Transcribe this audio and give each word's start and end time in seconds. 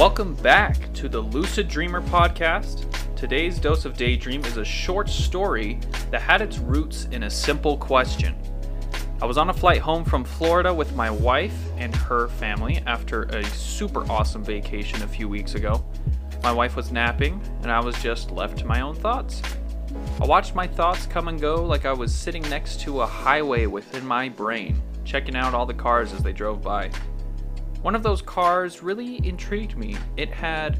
Welcome 0.00 0.32
back 0.36 0.90
to 0.94 1.10
the 1.10 1.20
Lucid 1.20 1.68
Dreamer 1.68 2.00
podcast. 2.00 2.86
Today's 3.16 3.58
dose 3.58 3.84
of 3.84 3.98
daydream 3.98 4.42
is 4.46 4.56
a 4.56 4.64
short 4.64 5.10
story 5.10 5.78
that 6.10 6.22
had 6.22 6.40
its 6.40 6.56
roots 6.56 7.04
in 7.10 7.24
a 7.24 7.30
simple 7.30 7.76
question. 7.76 8.34
I 9.20 9.26
was 9.26 9.36
on 9.36 9.50
a 9.50 9.52
flight 9.52 9.82
home 9.82 10.06
from 10.06 10.24
Florida 10.24 10.72
with 10.72 10.96
my 10.96 11.10
wife 11.10 11.52
and 11.76 11.94
her 11.94 12.28
family 12.28 12.82
after 12.86 13.24
a 13.24 13.44
super 13.44 14.10
awesome 14.10 14.42
vacation 14.42 15.02
a 15.02 15.06
few 15.06 15.28
weeks 15.28 15.54
ago. 15.54 15.84
My 16.42 16.50
wife 16.50 16.76
was 16.76 16.90
napping, 16.90 17.38
and 17.60 17.70
I 17.70 17.80
was 17.80 17.94
just 18.02 18.30
left 18.30 18.56
to 18.60 18.64
my 18.64 18.80
own 18.80 18.94
thoughts. 18.94 19.42
I 20.18 20.24
watched 20.24 20.54
my 20.54 20.66
thoughts 20.66 21.04
come 21.04 21.28
and 21.28 21.38
go 21.38 21.62
like 21.62 21.84
I 21.84 21.92
was 21.92 22.10
sitting 22.10 22.48
next 22.48 22.80
to 22.80 23.02
a 23.02 23.06
highway 23.06 23.66
within 23.66 24.06
my 24.06 24.30
brain, 24.30 24.80
checking 25.04 25.36
out 25.36 25.52
all 25.52 25.66
the 25.66 25.74
cars 25.74 26.14
as 26.14 26.22
they 26.22 26.32
drove 26.32 26.62
by. 26.62 26.90
One 27.82 27.94
of 27.94 28.02
those 28.02 28.20
cars 28.20 28.82
really 28.82 29.26
intrigued 29.26 29.76
me. 29.76 29.96
It 30.18 30.28
had, 30.28 30.78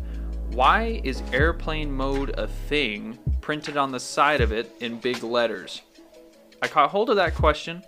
Why 0.53 1.01
is 1.03 1.23
airplane 1.33 1.91
mode 1.91 2.39
a 2.39 2.47
thing? 2.47 3.19
printed 3.41 3.79
on 3.79 3.91
the 3.91 3.99
side 3.99 4.43
of 4.43 4.53
it 4.53 4.71
in 4.81 5.01
big 5.01 5.23
letters. 5.23 5.81
I 6.61 6.69
caught 6.69 6.91
hold 6.91 7.09
of 7.09 7.17
that 7.17 7.35
question, 7.35 7.83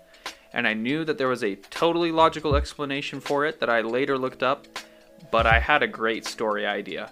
and 0.55 0.67
I 0.67 0.73
knew 0.73 1.05
that 1.05 1.19
there 1.19 1.29
was 1.29 1.45
a 1.45 1.57
totally 1.57 2.11
logical 2.11 2.57
explanation 2.57 3.21
for 3.21 3.45
it 3.45 3.61
that 3.61 3.69
I 3.69 3.83
later 3.83 4.17
looked 4.17 4.43
up, 4.43 4.67
but 5.31 5.47
I 5.47 5.59
had 5.59 5.83
a 5.83 5.87
great 5.87 6.25
story 6.25 6.67
idea. 6.67 7.11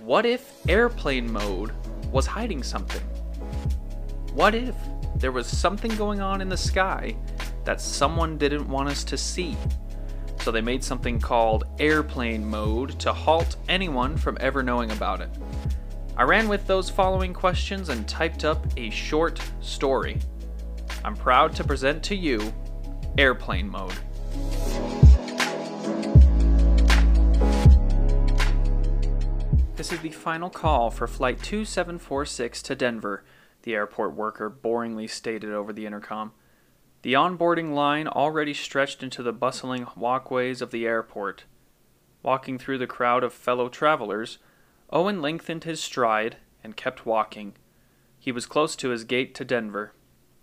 What 0.00 0.24
if 0.24 0.52
airplane 0.68 1.30
mode 1.30 1.72
was 2.12 2.26
hiding 2.26 2.62
something? 2.62 3.02
What 4.32 4.54
if 4.54 4.76
there 5.16 5.32
was 5.32 5.48
something 5.48 5.94
going 5.96 6.20
on 6.20 6.40
in 6.40 6.48
the 6.48 6.56
sky 6.56 7.16
that 7.64 7.80
someone 7.80 8.38
didn't 8.38 8.68
want 8.68 8.90
us 8.90 9.02
to 9.04 9.16
see? 9.16 9.56
So 10.46 10.52
they 10.52 10.60
made 10.60 10.84
something 10.84 11.18
called 11.18 11.64
airplane 11.80 12.48
mode 12.48 13.00
to 13.00 13.12
halt 13.12 13.56
anyone 13.68 14.16
from 14.16 14.38
ever 14.40 14.62
knowing 14.62 14.92
about 14.92 15.20
it. 15.20 15.28
I 16.16 16.22
ran 16.22 16.46
with 16.46 16.68
those 16.68 16.88
following 16.88 17.34
questions 17.34 17.88
and 17.88 18.06
typed 18.06 18.44
up 18.44 18.64
a 18.76 18.90
short 18.90 19.40
story. 19.60 20.20
I'm 21.04 21.16
proud 21.16 21.52
to 21.56 21.64
present 21.64 22.00
to 22.04 22.14
you 22.14 22.54
Airplane 23.18 23.68
Mode. 23.68 23.90
This 29.74 29.90
is 29.90 29.98
the 29.98 30.10
final 30.10 30.48
call 30.48 30.92
for 30.92 31.08
Flight 31.08 31.42
2746 31.42 32.62
to 32.62 32.76
Denver, 32.76 33.24
the 33.62 33.74
airport 33.74 34.14
worker 34.14 34.48
boringly 34.48 35.10
stated 35.10 35.50
over 35.50 35.72
the 35.72 35.86
intercom. 35.86 36.30
The 37.06 37.12
onboarding 37.12 37.72
line 37.72 38.08
already 38.08 38.52
stretched 38.52 39.00
into 39.00 39.22
the 39.22 39.32
bustling 39.32 39.86
walkways 39.94 40.60
of 40.60 40.72
the 40.72 40.86
airport. 40.86 41.44
Walking 42.24 42.58
through 42.58 42.78
the 42.78 42.88
crowd 42.88 43.22
of 43.22 43.32
fellow 43.32 43.68
travelers, 43.68 44.38
Owen 44.90 45.22
lengthened 45.22 45.62
his 45.62 45.80
stride 45.80 46.38
and 46.64 46.76
kept 46.76 47.06
walking. 47.06 47.54
He 48.18 48.32
was 48.32 48.44
close 48.44 48.74
to 48.74 48.88
his 48.88 49.04
gate 49.04 49.36
to 49.36 49.44
Denver. 49.44 49.92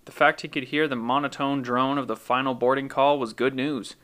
The 0.06 0.14
fact 0.14 0.40
he 0.40 0.48
could 0.48 0.70
hear 0.70 0.88
the 0.88 0.96
monotone 0.96 1.62
drone 1.62 1.98
of 1.98 2.08
the 2.08 2.16
final 2.16 2.54
boarding 2.54 2.88
call 2.88 3.20
was 3.20 3.34
good 3.34 3.56
news. 3.56 3.98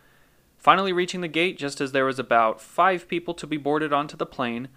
Finally 0.57 0.91
reaching 0.91 1.21
the 1.21 1.29
gate 1.29 1.57
just 1.57 1.79
as 1.79 1.93
there 1.93 2.03
was 2.03 2.19
about 2.19 2.59
five 2.59 3.07
people 3.07 3.33
to 3.35 3.47
be 3.47 3.55
boarded 3.55 3.93
onto 3.93 4.17
the 4.17 4.25
plane, 4.25 4.67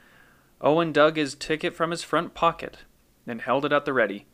Owen 0.61 0.93
dug 0.93 1.17
his 1.17 1.35
ticket 1.35 1.75
from 1.75 1.91
his 1.91 2.05
front 2.05 2.33
pocket 2.33 2.79
and 3.27 3.43
held 3.43 3.65
it 3.65 3.73
at 3.73 3.87
the 3.87 3.93
ready. 3.93 4.27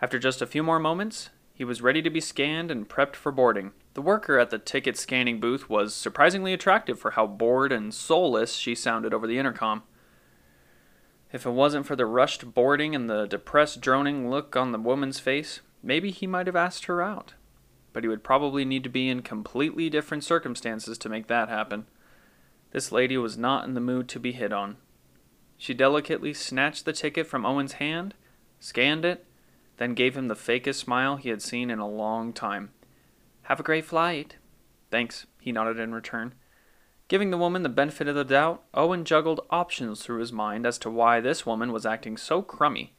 After 0.00 0.20
just 0.20 0.40
a 0.40 0.46
few 0.46 0.62
more 0.62 0.78
moments, 0.78 1.30
he 1.60 1.64
was 1.64 1.82
ready 1.82 2.00
to 2.00 2.08
be 2.08 2.22
scanned 2.22 2.70
and 2.70 2.88
prepped 2.88 3.14
for 3.14 3.30
boarding. 3.30 3.72
The 3.92 4.00
worker 4.00 4.38
at 4.38 4.48
the 4.48 4.58
ticket 4.58 4.96
scanning 4.96 5.40
booth 5.40 5.68
was 5.68 5.94
surprisingly 5.94 6.54
attractive 6.54 6.98
for 6.98 7.10
how 7.10 7.26
bored 7.26 7.70
and 7.70 7.92
soulless 7.92 8.54
she 8.54 8.74
sounded 8.74 9.12
over 9.12 9.26
the 9.26 9.36
intercom. 9.36 9.82
If 11.30 11.44
it 11.44 11.50
wasn't 11.50 11.84
for 11.84 11.96
the 11.96 12.06
rushed 12.06 12.54
boarding 12.54 12.94
and 12.94 13.10
the 13.10 13.26
depressed 13.26 13.82
droning 13.82 14.30
look 14.30 14.56
on 14.56 14.72
the 14.72 14.78
woman's 14.78 15.18
face, 15.20 15.60
maybe 15.82 16.10
he 16.10 16.26
might 16.26 16.46
have 16.46 16.56
asked 16.56 16.86
her 16.86 17.02
out. 17.02 17.34
But 17.92 18.04
he 18.04 18.08
would 18.08 18.24
probably 18.24 18.64
need 18.64 18.82
to 18.84 18.88
be 18.88 19.10
in 19.10 19.20
completely 19.20 19.90
different 19.90 20.24
circumstances 20.24 20.96
to 20.96 21.10
make 21.10 21.26
that 21.26 21.50
happen. 21.50 21.84
This 22.70 22.90
lady 22.90 23.18
was 23.18 23.36
not 23.36 23.66
in 23.66 23.74
the 23.74 23.82
mood 23.82 24.08
to 24.08 24.18
be 24.18 24.32
hit 24.32 24.54
on. 24.54 24.78
She 25.58 25.74
delicately 25.74 26.32
snatched 26.32 26.86
the 26.86 26.94
ticket 26.94 27.26
from 27.26 27.44
Owen's 27.44 27.74
hand, 27.74 28.14
scanned 28.60 29.04
it, 29.04 29.26
then 29.80 29.94
gave 29.94 30.14
him 30.14 30.28
the 30.28 30.34
fakest 30.34 30.74
smile 30.74 31.16
he 31.16 31.30
had 31.30 31.40
seen 31.40 31.70
in 31.70 31.78
a 31.78 31.88
long 31.88 32.34
time. 32.34 32.70
Have 33.44 33.58
a 33.58 33.62
great 33.62 33.86
flight. 33.86 34.36
Thanks, 34.90 35.24
he 35.40 35.52
nodded 35.52 35.78
in 35.78 35.94
return. 35.94 36.34
Giving 37.08 37.30
the 37.30 37.38
woman 37.38 37.62
the 37.62 37.70
benefit 37.70 38.06
of 38.06 38.14
the 38.14 38.22
doubt, 38.22 38.62
Owen 38.74 39.06
juggled 39.06 39.40
options 39.48 40.02
through 40.02 40.20
his 40.20 40.34
mind 40.34 40.66
as 40.66 40.76
to 40.80 40.90
why 40.90 41.18
this 41.18 41.46
woman 41.46 41.72
was 41.72 41.86
acting 41.86 42.18
so 42.18 42.42
crummy. 42.42 42.92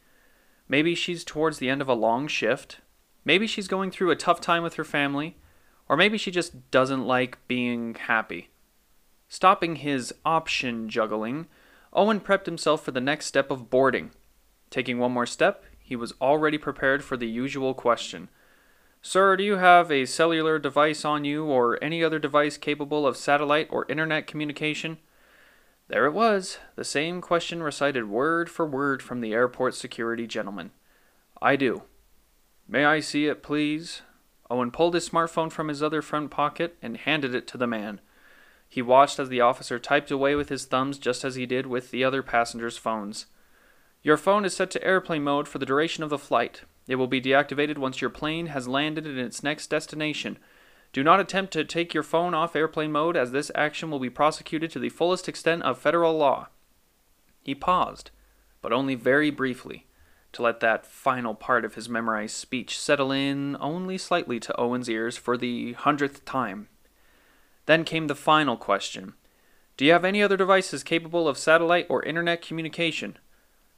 Maybe 0.67 0.95
she's 0.95 1.23
towards 1.23 1.59
the 1.59 1.69
end 1.69 1.83
of 1.83 1.87
a 1.87 1.93
long 1.93 2.27
shift. 2.27 2.79
Maybe 3.23 3.45
she's 3.45 3.67
going 3.67 3.91
through 3.91 4.09
a 4.09 4.15
tough 4.15 4.41
time 4.41 4.63
with 4.63 4.73
her 4.73 4.83
family. 4.83 5.37
Or 5.87 5.95
maybe 5.95 6.17
she 6.17 6.31
just 6.31 6.71
doesn't 6.71 7.05
like 7.05 7.37
being 7.47 7.93
happy. 7.93 8.49
Stopping 9.29 9.75
his 9.75 10.15
option 10.25 10.89
juggling, 10.89 11.45
Owen 11.93 12.19
prepped 12.19 12.47
himself 12.47 12.83
for 12.83 12.89
the 12.89 12.99
next 12.99 13.27
step 13.27 13.51
of 13.51 13.69
boarding. 13.69 14.09
Taking 14.71 14.97
one 14.97 15.11
more 15.11 15.27
step, 15.27 15.63
he 15.91 15.95
was 15.97 16.13
already 16.21 16.57
prepared 16.57 17.03
for 17.03 17.17
the 17.17 17.27
usual 17.27 17.73
question 17.73 18.29
Sir, 19.01 19.35
do 19.35 19.43
you 19.43 19.57
have 19.57 19.91
a 19.91 20.05
cellular 20.05 20.57
device 20.57 21.03
on 21.03 21.25
you 21.25 21.43
or 21.43 21.77
any 21.83 22.01
other 22.01 22.17
device 22.17 22.55
capable 22.55 23.05
of 23.05 23.17
satellite 23.17 23.67
or 23.69 23.85
internet 23.89 24.25
communication? 24.25 24.99
There 25.89 26.05
it 26.05 26.13
was, 26.13 26.59
the 26.77 26.85
same 26.85 27.19
question 27.19 27.61
recited 27.61 28.07
word 28.07 28.49
for 28.49 28.65
word 28.65 29.03
from 29.03 29.19
the 29.19 29.33
airport 29.33 29.75
security 29.75 30.25
gentleman. 30.27 30.71
I 31.41 31.57
do. 31.57 31.81
May 32.69 32.85
I 32.85 33.01
see 33.01 33.25
it, 33.25 33.43
please? 33.43 34.01
Owen 34.49 34.71
pulled 34.71 34.93
his 34.93 35.09
smartphone 35.09 35.51
from 35.51 35.67
his 35.67 35.83
other 35.83 36.01
front 36.01 36.31
pocket 36.31 36.77
and 36.81 36.95
handed 36.95 37.35
it 37.35 37.47
to 37.47 37.57
the 37.57 37.67
man. 37.67 37.99
He 38.69 38.81
watched 38.81 39.19
as 39.19 39.27
the 39.27 39.41
officer 39.41 39.77
typed 39.77 40.09
away 40.09 40.35
with 40.35 40.47
his 40.47 40.63
thumbs 40.63 40.97
just 40.97 41.25
as 41.25 41.35
he 41.35 41.45
did 41.45 41.67
with 41.67 41.91
the 41.91 42.05
other 42.05 42.23
passengers' 42.23 42.77
phones. 42.77 43.25
Your 44.03 44.17
phone 44.17 44.45
is 44.45 44.55
set 44.55 44.71
to 44.71 44.83
airplane 44.83 45.23
mode 45.23 45.47
for 45.47 45.59
the 45.59 45.65
duration 45.65 46.03
of 46.03 46.09
the 46.09 46.17
flight. 46.17 46.63
It 46.87 46.95
will 46.95 47.07
be 47.07 47.21
deactivated 47.21 47.77
once 47.77 48.01
your 48.01 48.09
plane 48.09 48.47
has 48.47 48.67
landed 48.67 49.05
in 49.05 49.19
its 49.19 49.43
next 49.43 49.67
destination. 49.67 50.39
Do 50.91 51.03
not 51.03 51.19
attempt 51.19 51.53
to 51.53 51.63
take 51.63 51.93
your 51.93 52.03
phone 52.03 52.33
off 52.33 52.55
airplane 52.55 52.91
mode 52.91 53.15
as 53.15 53.31
this 53.31 53.51
action 53.53 53.91
will 53.91 53.99
be 53.99 54.09
prosecuted 54.09 54.71
to 54.71 54.79
the 54.79 54.89
fullest 54.89 55.29
extent 55.29 55.61
of 55.63 55.77
federal 55.77 56.17
law. 56.17 56.47
He 57.43 57.53
paused, 57.53 58.09
but 58.61 58.73
only 58.73 58.95
very 58.95 59.29
briefly, 59.29 59.85
to 60.33 60.41
let 60.41 60.61
that 60.61 60.85
final 60.85 61.35
part 61.35 61.63
of 61.63 61.75
his 61.75 61.87
memorized 61.87 62.35
speech 62.35 62.79
settle 62.79 63.11
in 63.11 63.55
only 63.59 63.97
slightly 63.97 64.39
to 64.39 64.59
Owen's 64.59 64.89
ears 64.89 65.15
for 65.15 65.37
the 65.37 65.73
hundredth 65.73 66.25
time. 66.25 66.69
Then 67.67 67.83
came 67.83 68.07
the 68.07 68.15
final 68.15 68.57
question 68.57 69.13
Do 69.77 69.85
you 69.85 69.91
have 69.91 70.05
any 70.05 70.23
other 70.23 70.37
devices 70.37 70.83
capable 70.83 71.27
of 71.27 71.37
satellite 71.37 71.85
or 71.87 72.03
internet 72.03 72.41
communication? 72.41 73.17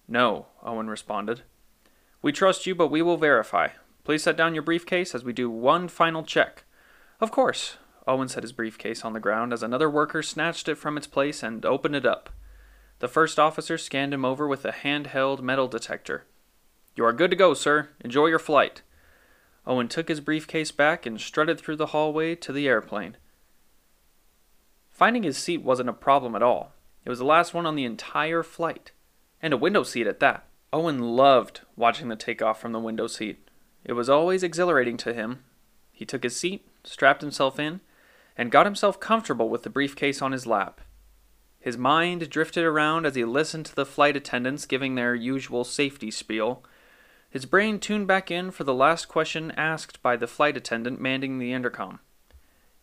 No, 0.07 0.47
Owen 0.63 0.89
responded. 0.89 1.41
We 2.21 2.31
trust 2.31 2.65
you, 2.65 2.75
but 2.75 2.89
we 2.89 3.01
will 3.01 3.17
verify. 3.17 3.69
Please 4.03 4.23
set 4.23 4.37
down 4.37 4.53
your 4.53 4.63
briefcase 4.63 5.15
as 5.15 5.23
we 5.23 5.33
do 5.33 5.49
one 5.49 5.87
final 5.87 6.23
check. 6.23 6.65
Of 7.19 7.31
course. 7.31 7.77
Owen 8.05 8.27
set 8.27 8.43
his 8.43 8.51
briefcase 8.51 9.05
on 9.05 9.13
the 9.13 9.19
ground 9.19 9.53
as 9.53 9.63
another 9.63 9.89
worker 9.89 10.21
snatched 10.21 10.67
it 10.67 10.75
from 10.75 10.97
its 10.97 11.07
place 11.07 11.41
and 11.41 11.65
opened 11.65 11.95
it 11.95 12.05
up. 12.05 12.29
The 12.99 13.07
first 13.07 13.39
officer 13.39 13.77
scanned 13.77 14.13
him 14.13 14.25
over 14.25 14.47
with 14.47 14.65
a 14.65 14.71
handheld 14.71 15.41
metal 15.41 15.67
detector. 15.67 16.25
You 16.95 17.05
are 17.05 17.13
good 17.13 17.31
to 17.31 17.37
go, 17.37 17.53
sir. 17.53 17.89
Enjoy 18.01 18.27
your 18.27 18.39
flight. 18.39 18.81
Owen 19.65 19.87
took 19.87 20.09
his 20.09 20.19
briefcase 20.19 20.71
back 20.71 21.05
and 21.05 21.19
strutted 21.19 21.59
through 21.59 21.77
the 21.77 21.87
hallway 21.87 22.35
to 22.35 22.51
the 22.51 22.67
airplane. 22.67 23.17
Finding 24.91 25.23
his 25.23 25.37
seat 25.37 25.63
wasn't 25.63 25.89
a 25.89 25.93
problem 25.93 26.35
at 26.35 26.43
all. 26.43 26.73
It 27.05 27.09
was 27.09 27.19
the 27.19 27.25
last 27.25 27.53
one 27.53 27.65
on 27.65 27.75
the 27.75 27.85
entire 27.85 28.43
flight, 28.43 28.91
and 29.43 29.53
a 29.53 29.57
window 29.57 29.83
seat 29.83 30.07
at 30.07 30.21
that. 30.21 30.47
Owen 30.71 30.99
loved 30.99 31.61
watching 31.75 32.07
the 32.07 32.15
takeoff 32.15 32.59
from 32.59 32.71
the 32.71 32.79
window 32.79 33.05
seat. 33.07 33.47
It 33.83 33.93
was 33.93 34.09
always 34.09 34.41
exhilarating 34.41 34.95
to 34.97 35.13
him. 35.13 35.43
He 35.91 36.05
took 36.05 36.23
his 36.23 36.39
seat, 36.39 36.65
strapped 36.85 37.21
himself 37.21 37.59
in, 37.59 37.81
and 38.37 38.49
got 38.49 38.65
himself 38.65 38.99
comfortable 38.99 39.49
with 39.49 39.63
the 39.63 39.69
briefcase 39.69 40.21
on 40.21 40.31
his 40.31 40.47
lap. 40.47 40.79
His 41.59 41.77
mind 41.77 42.29
drifted 42.29 42.63
around 42.63 43.05
as 43.05 43.15
he 43.15 43.25
listened 43.25 43.65
to 43.67 43.75
the 43.75 43.85
flight 43.85 44.15
attendants 44.15 44.65
giving 44.65 44.95
their 44.95 45.13
usual 45.13 45.65
safety 45.65 46.09
spiel. 46.09 46.63
His 47.29 47.45
brain 47.45 47.79
tuned 47.79 48.07
back 48.07 48.31
in 48.31 48.49
for 48.49 48.63
the 48.63 48.73
last 48.73 49.07
question 49.07 49.51
asked 49.51 50.01
by 50.01 50.15
the 50.15 50.27
flight 50.27 50.55
attendant 50.55 51.01
manning 51.01 51.37
the 51.37 51.51
intercom. 51.51 51.99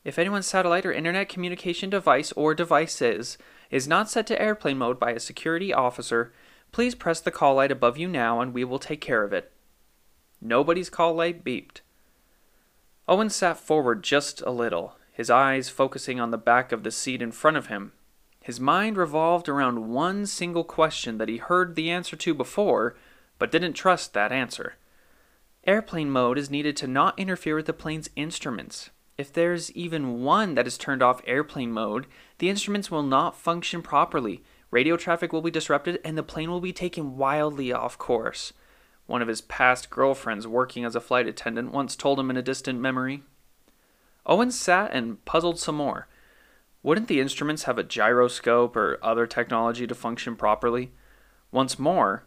If 0.04 0.18
anyone's 0.18 0.46
satellite 0.46 0.86
or 0.86 0.92
internet 0.92 1.28
communication 1.28 1.90
device 1.90 2.32
or 2.32 2.54
devices 2.54 3.36
is 3.70 3.88
not 3.88 4.10
set 4.10 4.26
to 4.28 4.40
airplane 4.40 4.78
mode 4.78 4.98
by 4.98 5.10
a 5.10 5.20
security 5.20 5.72
officer, 5.72 6.32
Please 6.72 6.94
press 6.94 7.20
the 7.20 7.30
call 7.30 7.54
light 7.56 7.72
above 7.72 7.98
you 7.98 8.08
now 8.08 8.40
and 8.40 8.54
we 8.54 8.64
will 8.64 8.78
take 8.78 9.00
care 9.00 9.24
of 9.24 9.32
it. 9.32 9.52
Nobody's 10.40 10.90
call 10.90 11.14
light 11.14 11.44
beeped. 11.44 11.80
Owen 13.08 13.28
sat 13.28 13.58
forward 13.58 14.02
just 14.02 14.40
a 14.42 14.50
little, 14.50 14.96
his 15.12 15.30
eyes 15.30 15.68
focusing 15.68 16.20
on 16.20 16.30
the 16.30 16.38
back 16.38 16.72
of 16.72 16.84
the 16.84 16.90
seat 16.90 17.20
in 17.20 17.32
front 17.32 17.56
of 17.56 17.66
him. 17.66 17.92
His 18.42 18.60
mind 18.60 18.96
revolved 18.96 19.48
around 19.48 19.88
one 19.88 20.26
single 20.26 20.64
question 20.64 21.18
that 21.18 21.28
he 21.28 21.36
heard 21.36 21.74
the 21.74 21.90
answer 21.90 22.16
to 22.16 22.34
before, 22.34 22.96
but 23.38 23.50
didn't 23.50 23.74
trust 23.74 24.14
that 24.14 24.32
answer. 24.32 24.76
Airplane 25.66 26.10
mode 26.10 26.38
is 26.38 26.50
needed 26.50 26.76
to 26.78 26.86
not 26.86 27.18
interfere 27.18 27.56
with 27.56 27.66
the 27.66 27.72
plane's 27.72 28.08
instruments. 28.16 28.90
If 29.18 29.30
there's 29.30 29.70
even 29.72 30.22
one 30.22 30.54
that 30.54 30.66
is 30.66 30.78
turned 30.78 31.02
off 31.02 31.20
airplane 31.26 31.72
mode, 31.72 32.06
the 32.38 32.48
instruments 32.48 32.90
will 32.90 33.02
not 33.02 33.36
function 33.36 33.82
properly, 33.82 34.42
radio 34.70 34.96
traffic 34.96 35.32
will 35.32 35.42
be 35.42 35.50
disrupted, 35.50 36.00
and 36.04 36.16
the 36.16 36.22
plane 36.22 36.50
will 36.50 36.60
be 36.60 36.72
taken 36.72 37.16
wildly 37.16 37.72
off 37.72 37.98
course. 37.98 38.52
One 39.06 39.22
of 39.22 39.28
his 39.28 39.40
past 39.40 39.90
girlfriends 39.90 40.46
working 40.46 40.84
as 40.84 40.94
a 40.94 41.00
flight 41.00 41.26
attendant 41.26 41.72
once 41.72 41.96
told 41.96 42.20
him 42.20 42.30
in 42.30 42.36
a 42.36 42.42
distant 42.42 42.80
memory. 42.80 43.22
Owen 44.26 44.50
sat 44.50 44.92
and 44.92 45.24
puzzled 45.24 45.58
some 45.58 45.76
more. 45.76 46.06
Wouldn't 46.82 47.08
the 47.08 47.20
instruments 47.20 47.64
have 47.64 47.78
a 47.78 47.82
gyroscope 47.82 48.76
or 48.76 48.98
other 49.02 49.26
technology 49.26 49.86
to 49.86 49.94
function 49.94 50.36
properly? 50.36 50.92
Once 51.50 51.78
more, 51.78 52.24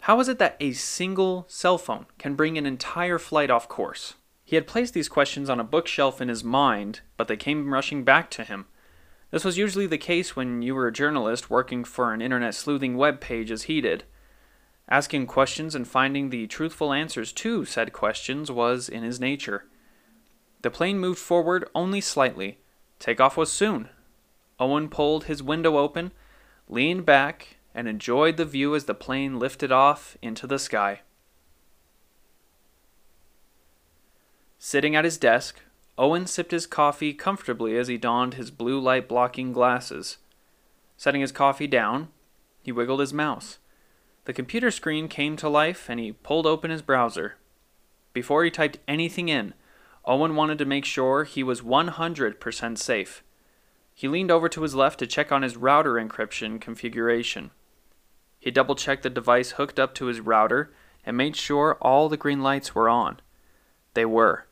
how 0.00 0.18
is 0.18 0.28
it 0.28 0.38
that 0.38 0.56
a 0.58 0.72
single 0.72 1.44
cell 1.48 1.78
phone 1.78 2.06
can 2.18 2.34
bring 2.34 2.58
an 2.58 2.66
entire 2.66 3.18
flight 3.18 3.50
off 3.50 3.68
course? 3.68 4.14
He 4.44 4.56
had 4.56 4.66
placed 4.66 4.94
these 4.94 5.08
questions 5.08 5.48
on 5.48 5.60
a 5.60 5.64
bookshelf 5.64 6.20
in 6.20 6.28
his 6.28 6.42
mind, 6.42 7.00
but 7.16 7.28
they 7.28 7.36
came 7.36 7.72
rushing 7.72 8.02
back 8.02 8.28
to 8.30 8.44
him. 8.44 8.66
This 9.32 9.44
was 9.46 9.56
usually 9.56 9.86
the 9.86 9.96
case 9.96 10.36
when 10.36 10.60
you 10.60 10.74
were 10.74 10.86
a 10.86 10.92
journalist 10.92 11.48
working 11.48 11.84
for 11.84 12.12
an 12.12 12.20
internet 12.20 12.54
sleuthing 12.54 12.98
web 12.98 13.18
page 13.18 13.50
as 13.50 13.62
he 13.62 13.80
did. 13.80 14.04
Asking 14.90 15.26
questions 15.26 15.74
and 15.74 15.88
finding 15.88 16.28
the 16.28 16.46
truthful 16.46 16.92
answers 16.92 17.32
to 17.32 17.64
said 17.64 17.94
questions 17.94 18.50
was 18.50 18.90
in 18.90 19.02
his 19.02 19.18
nature. 19.18 19.64
The 20.60 20.70
plane 20.70 20.98
moved 20.98 21.18
forward 21.18 21.66
only 21.74 22.02
slightly. 22.02 22.58
Takeoff 22.98 23.38
was 23.38 23.50
soon. 23.50 23.88
Owen 24.60 24.90
pulled 24.90 25.24
his 25.24 25.42
window 25.42 25.78
open, 25.78 26.12
leaned 26.68 27.06
back, 27.06 27.56
and 27.74 27.88
enjoyed 27.88 28.36
the 28.36 28.44
view 28.44 28.74
as 28.74 28.84
the 28.84 28.94
plane 28.94 29.38
lifted 29.38 29.72
off 29.72 30.18
into 30.20 30.46
the 30.46 30.58
sky. 30.58 31.00
Sitting 34.58 34.94
at 34.94 35.06
his 35.06 35.16
desk, 35.16 35.62
Owen 35.98 36.26
sipped 36.26 36.52
his 36.52 36.66
coffee 36.66 37.12
comfortably 37.12 37.76
as 37.76 37.88
he 37.88 37.98
donned 37.98 38.34
his 38.34 38.50
blue 38.50 38.80
light 38.80 39.08
blocking 39.08 39.52
glasses. 39.52 40.18
Setting 40.96 41.20
his 41.20 41.32
coffee 41.32 41.66
down, 41.66 42.08
he 42.62 42.72
wiggled 42.72 43.00
his 43.00 43.12
mouse. 43.12 43.58
The 44.24 44.32
computer 44.32 44.70
screen 44.70 45.08
came 45.08 45.36
to 45.36 45.48
life 45.48 45.90
and 45.90 45.98
he 45.98 46.12
pulled 46.12 46.46
open 46.46 46.70
his 46.70 46.82
browser. 46.82 47.36
Before 48.12 48.44
he 48.44 48.50
typed 48.50 48.78
anything 48.86 49.28
in, 49.28 49.54
Owen 50.04 50.34
wanted 50.34 50.58
to 50.58 50.64
make 50.64 50.84
sure 50.84 51.24
he 51.24 51.42
was 51.42 51.60
100% 51.60 52.78
safe. 52.78 53.22
He 53.94 54.08
leaned 54.08 54.30
over 54.30 54.48
to 54.48 54.62
his 54.62 54.74
left 54.74 54.98
to 55.00 55.06
check 55.06 55.30
on 55.30 55.42
his 55.42 55.56
router 55.56 55.94
encryption 55.94 56.60
configuration. 56.60 57.50
He 58.40 58.50
double 58.50 58.74
checked 58.74 59.02
the 59.02 59.10
device 59.10 59.52
hooked 59.52 59.78
up 59.78 59.94
to 59.96 60.06
his 60.06 60.20
router 60.20 60.72
and 61.04 61.16
made 61.16 61.36
sure 61.36 61.76
all 61.80 62.08
the 62.08 62.16
green 62.16 62.42
lights 62.42 62.74
were 62.74 62.88
on. 62.88 63.20
They 63.94 64.04
were. 64.04 64.46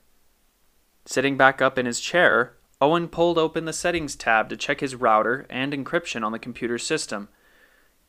Sitting 1.04 1.36
back 1.36 1.60
up 1.62 1.78
in 1.78 1.86
his 1.86 2.00
chair, 2.00 2.54
Owen 2.80 3.08
pulled 3.08 3.36
open 3.36 3.64
the 3.64 3.72
Settings 3.72 4.16
tab 4.16 4.48
to 4.48 4.56
check 4.56 4.80
his 4.80 4.94
router 4.94 5.46
and 5.50 5.72
encryption 5.72 6.24
on 6.24 6.32
the 6.32 6.38
computer 6.38 6.78
system. 6.78 7.28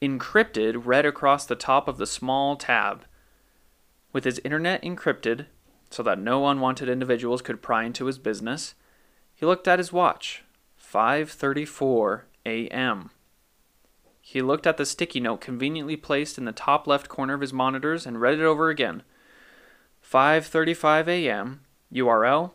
Encrypted 0.01 0.85
read 0.85 1.05
across 1.05 1.45
the 1.45 1.55
top 1.55 1.88
of 1.88 1.97
the 1.97 2.07
small 2.07 2.55
tab. 2.55 3.05
With 4.13 4.23
his 4.23 4.39
internet 4.39 4.81
encrypted, 4.81 5.47
so 5.89 6.03
that 6.03 6.19
no 6.19 6.47
unwanted 6.47 6.89
individuals 6.89 7.41
could 7.41 7.61
pry 7.61 7.83
into 7.83 8.05
his 8.05 8.17
business, 8.17 8.75
he 9.35 9.45
looked 9.45 9.67
at 9.67 9.79
his 9.79 9.91
watch. 9.91 10.44
5:34 10.81 12.21
a.m. 12.45 13.09
He 14.21 14.41
looked 14.41 14.67
at 14.67 14.77
the 14.77 14.85
sticky 14.85 15.19
note 15.19 15.41
conveniently 15.41 15.97
placed 15.97 16.37
in 16.37 16.45
the 16.45 16.51
top 16.51 16.87
left 16.87 17.09
corner 17.09 17.33
of 17.33 17.41
his 17.41 17.53
monitors 17.53 18.05
and 18.05 18.21
read 18.21 18.39
it 18.39 18.45
over 18.45 18.69
again. 18.69 19.03
5:35 20.03 21.07
a.m. 21.07 21.61
URL 21.94 22.53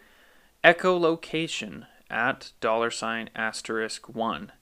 echolocation 0.62 1.87
at 2.08 2.52
dollar 2.61 2.90
sign 2.90 3.31
asterisk 3.34 4.08
1. 4.08 4.52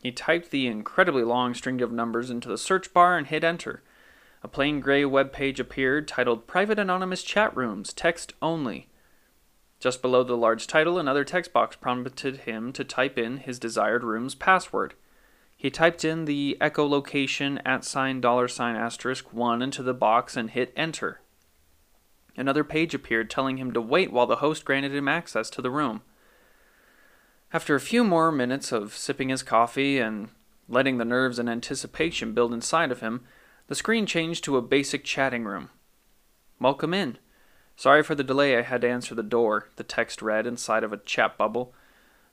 He 0.00 0.12
typed 0.12 0.50
the 0.50 0.68
incredibly 0.68 1.24
long 1.24 1.54
string 1.54 1.80
of 1.80 1.90
numbers 1.90 2.30
into 2.30 2.48
the 2.48 2.58
search 2.58 2.94
bar 2.94 3.18
and 3.18 3.26
hit 3.26 3.42
enter. 3.42 3.82
A 4.42 4.48
plain 4.48 4.78
gray 4.78 5.04
web 5.04 5.32
page 5.32 5.58
appeared 5.58 6.06
titled 6.06 6.46
Private 6.46 6.78
Anonymous 6.78 7.24
Chat 7.24 7.56
Rooms, 7.56 7.92
Text 7.92 8.32
Only. 8.40 8.88
Just 9.80 10.02
below 10.02 10.24
the 10.24 10.36
large 10.36 10.66
title, 10.66 10.98
another 10.98 11.24
text 11.24 11.52
box 11.52 11.76
prompted 11.76 12.38
him 12.38 12.72
to 12.72 12.84
type 12.84 13.16
in 13.16 13.38
his 13.38 13.58
desired 13.58 14.02
room's 14.02 14.34
password. 14.34 14.94
He 15.56 15.70
typed 15.70 16.04
in 16.04 16.24
the 16.24 16.56
echolocation 16.60 17.60
at 17.64 17.84
sign 17.84 18.20
dollar 18.20 18.48
sign 18.48 18.76
asterisk 18.76 19.32
1 19.32 19.62
into 19.62 19.82
the 19.82 19.94
box 19.94 20.36
and 20.36 20.50
hit 20.50 20.72
enter. 20.76 21.20
Another 22.36 22.62
page 22.64 22.94
appeared 22.94 23.30
telling 23.30 23.56
him 23.56 23.72
to 23.72 23.80
wait 23.80 24.12
while 24.12 24.26
the 24.26 24.36
host 24.36 24.64
granted 24.64 24.94
him 24.94 25.08
access 25.08 25.50
to 25.50 25.62
the 25.62 25.70
room. 25.70 26.02
After 27.52 27.74
a 27.74 27.80
few 27.80 28.04
more 28.04 28.30
minutes 28.30 28.72
of 28.72 28.96
sipping 28.96 29.30
his 29.30 29.42
coffee 29.42 29.98
and 29.98 30.28
letting 30.68 30.98
the 30.98 31.04
nerves 31.04 31.38
and 31.38 31.48
anticipation 31.48 32.34
build 32.34 32.52
inside 32.52 32.92
of 32.92 33.00
him, 33.00 33.24
the 33.68 33.74
screen 33.74 34.06
changed 34.06 34.44
to 34.44 34.56
a 34.56 34.62
basic 34.62 35.02
chatting 35.02 35.44
room. 35.44 35.70
Welcome 36.60 36.94
in. 36.94 37.18
Sorry 37.78 38.02
for 38.02 38.16
the 38.16 38.24
delay, 38.24 38.58
I 38.58 38.62
had 38.62 38.80
to 38.80 38.88
answer 38.88 39.14
the 39.14 39.22
door, 39.22 39.68
the 39.76 39.84
text 39.84 40.20
read 40.20 40.48
inside 40.48 40.82
of 40.82 40.92
a 40.92 40.96
chat 40.96 41.38
bubble. 41.38 41.72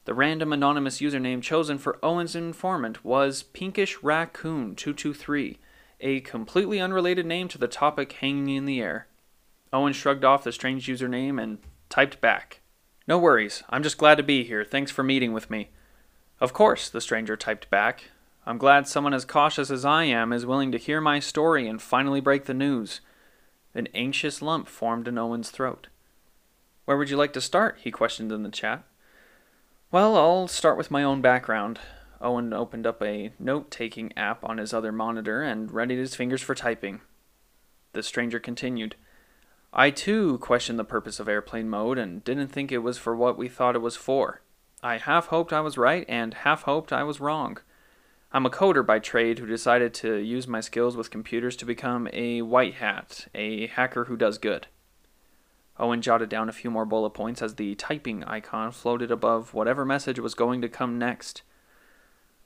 The 0.06 0.16
random 0.16 0.52
anonymous 0.52 0.98
username 0.98 1.44
chosen 1.44 1.78
for 1.78 2.00
Owen's 2.02 2.36
informant 2.36 3.06
was 3.06 3.44
Pinkish 3.44 4.02
Raccoon 4.02 4.74
223, 4.76 5.60
a 6.02 6.22
completely 6.22 6.80
unrelated 6.80 7.28
name 7.28 7.48
to 7.50 7.60
the 7.60 7.68
topic 7.68 8.14
hanging 8.14 8.56
in 8.56 8.66
the 8.66 8.82
air. 8.82 9.06
Owen 9.72 9.94
shrugged 9.94 10.26
off 10.26 10.44
the 10.44 10.52
strange 10.52 10.88
username 10.88 11.40
and 11.40 11.60
typed 11.90 12.20
back. 12.20 12.62
No 13.08 13.20
worries, 13.20 13.62
I'm 13.70 13.84
just 13.84 14.00
glad 14.00 14.16
to 14.16 14.24
be 14.24 14.46
here. 14.46 14.66
Thanks 14.66 14.90
for 14.90 15.04
meeting 15.04 15.32
with 15.32 15.52
me. 15.52 15.70
Of 16.40 16.54
course, 16.54 16.90
the 16.90 17.02
stranger 17.02 17.38
typed 17.38 17.70
back. 17.70 18.06
I'm 18.48 18.58
glad 18.58 18.88
someone 18.88 19.14
as 19.14 19.26
cautious 19.26 19.70
as 19.70 19.86
I 19.86 20.06
am 20.06 20.34
is 20.34 20.44
willing 20.44 20.72
to 20.72 20.80
hear 20.80 21.02
my 21.02 21.20
story 21.20 21.68
and 21.68 21.80
finally 21.80 22.20
break 22.20 22.46
the 22.46 22.56
news. 22.56 23.00
An 23.76 23.90
anxious 23.94 24.42
lump 24.42 24.70
formed 24.70 25.08
in 25.08 25.18
Owen's 25.18 25.52
throat. 25.52 25.88
Where 26.86 26.98
would 26.98 27.10
you 27.10 27.18
like 27.18 27.34
to 27.34 27.42
start? 27.42 27.80
he 27.84 27.92
questioned 27.92 28.32
in 28.32 28.44
the 28.44 28.50
chat. 28.50 28.84
Well, 29.92 30.16
I'll 30.16 30.48
start 30.48 30.78
with 30.78 30.90
my 30.90 31.04
own 31.04 31.22
background. 31.22 31.80
Owen 32.22 32.54
opened 32.54 32.88
up 32.88 33.04
a 33.04 33.34
note 33.38 33.70
taking 33.70 34.18
app 34.18 34.44
on 34.44 34.58
his 34.58 34.74
other 34.74 34.92
monitor 34.92 35.42
and 35.42 35.72
readied 35.72 36.00
his 36.00 36.16
fingers 36.16 36.42
for 36.42 36.56
typing. 36.56 37.02
The 37.92 38.02
stranger 38.02 38.40
continued. 38.40 38.96
I 39.74 39.90
too 39.90 40.38
questioned 40.38 40.80
the 40.80 40.86
purpose 40.86 41.20
of 41.20 41.28
airplane 41.28 41.70
mode 41.70 41.98
and 41.98 42.24
didn't 42.24 42.48
think 42.48 42.72
it 42.72 42.78
was 42.78 42.98
for 42.98 43.14
what 43.14 43.38
we 43.38 43.50
thought 43.50 43.76
it 43.76 43.82
was 43.82 43.98
for. 43.98 44.42
I 44.82 44.98
half 44.98 45.28
hoped 45.28 45.52
I 45.52 45.60
was 45.60 45.78
right 45.78 46.06
and 46.08 46.34
half 46.34 46.64
hoped 46.64 46.94
I 46.94 47.04
was 47.04 47.20
wrong. 47.20 47.58
I'm 48.36 48.46
a 48.46 48.50
coder 48.50 48.86
by 48.86 49.00
trade 49.00 49.40
who 49.40 49.46
decided 49.46 49.94
to 49.94 50.18
use 50.18 50.46
my 50.46 50.60
skills 50.60 50.98
with 50.98 51.10
computers 51.10 51.56
to 51.56 51.66
become 51.66 52.10
a 52.12 52.42
white 52.42 52.74
hat, 52.74 53.30
a 53.34 53.68
hacker 53.68 54.04
who 54.04 54.18
does 54.18 54.38
good. 54.38 54.68
Owen 55.80 56.02
jotted 56.02 56.28
down 56.28 56.50
a 56.50 56.52
few 56.52 56.70
more 56.70 56.84
bullet 56.84 57.12
points 57.12 57.42
as 57.42 57.56
the 57.56 57.76
typing 57.76 58.26
icon 58.26 58.74
floated 58.74 59.10
above 59.10 59.54
whatever 59.54 59.86
message 59.86 60.20
was 60.20 60.36
going 60.36 60.62
to 60.62 60.68
come 60.68 61.00
next. 61.00 61.44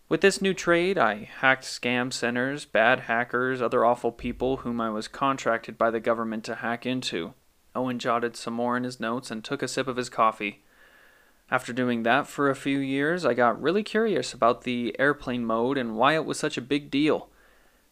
With 0.10 0.22
this 0.22 0.44
new 0.44 0.54
trade, 0.54 1.00
I 1.00 1.28
hacked 1.40 1.64
scam 1.64 2.14
centers, 2.14 2.66
bad 2.66 3.00
hackers, 3.00 3.60
other 3.60 3.84
awful 3.84 4.12
people 4.12 4.58
whom 4.58 4.80
I 4.80 4.92
was 4.92 5.08
contracted 5.08 5.76
by 5.76 5.90
the 5.90 6.00
government 6.00 6.44
to 6.44 6.56
hack 6.56 6.86
into. 6.86 7.34
Owen 7.74 7.98
jotted 7.98 8.36
some 8.36 8.54
more 8.54 8.78
in 8.78 8.84
his 8.84 9.00
notes 9.00 9.32
and 9.32 9.44
took 9.44 9.64
a 9.64 9.68
sip 9.68 9.88
of 9.88 9.98
his 9.98 10.10
coffee. 10.10 10.62
After 11.52 11.74
doing 11.74 12.04
that 12.04 12.28
for 12.28 12.50
a 12.50 12.56
few 12.56 12.78
years, 12.78 13.26
I 13.26 13.34
got 13.34 13.62
really 13.62 13.82
curious 13.82 14.34
about 14.34 14.64
the 14.64 14.96
airplane 15.00 15.46
mode 15.46 15.78
and 15.78 15.98
why 15.98 16.14
it 16.14 16.26
was 16.26 16.38
such 16.38 16.58
a 16.58 16.62
big 16.62 16.92
deal. 16.92 17.30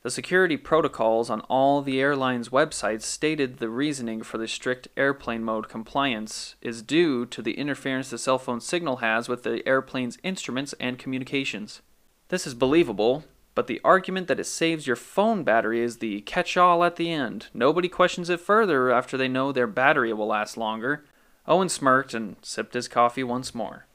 The 0.04 0.12
security 0.12 0.58
protocols 0.58 1.30
on 1.30 1.42
all 1.42 1.82
the 1.82 2.00
airlines' 2.00 2.50
websites 2.50 3.02
stated 3.02 3.58
the 3.58 3.70
reasoning 3.70 4.22
for 4.22 4.38
the 4.38 4.48
strict 4.48 4.88
airplane 4.96 5.44
mode 5.44 5.68
compliance 5.70 6.56
is 6.62 6.84
due 6.84 7.26
to 7.26 7.42
the 7.42 7.58
interference 7.58 8.12
the 8.12 8.20
cell 8.20 8.38
phone 8.38 8.62
signal 8.62 8.98
has 8.98 9.28
with 9.28 9.42
the 9.42 9.68
airplane's 9.68 10.20
instruments 10.24 10.74
and 10.80 11.00
communications. 11.00 11.82
This 12.30 12.46
is 12.46 12.54
believable, 12.54 13.26
but 13.56 13.66
the 13.66 13.82
argument 13.84 14.28
that 14.28 14.40
it 14.40 14.46
saves 14.46 14.86
your 14.86 14.96
phone 14.96 15.44
battery 15.44 15.82
is 15.82 15.98
the 15.98 16.22
catch 16.22 16.56
all 16.58 16.84
at 16.84 16.96
the 16.96 17.12
end. 17.12 17.48
Nobody 17.56 17.90
questions 17.90 18.30
it 18.30 18.40
further 18.40 18.92
after 18.92 19.18
they 19.18 19.28
know 19.28 19.52
their 19.52 19.68
battery 19.68 20.14
will 20.14 20.28
last 20.28 20.58
longer. 20.58 21.06
Owen 21.48 21.70
smirked 21.70 22.14
and 22.14 22.36
sipped 22.42 22.74
his 22.74 22.88
coffee 22.88 23.24
once 23.24 23.56
more. 23.56 23.86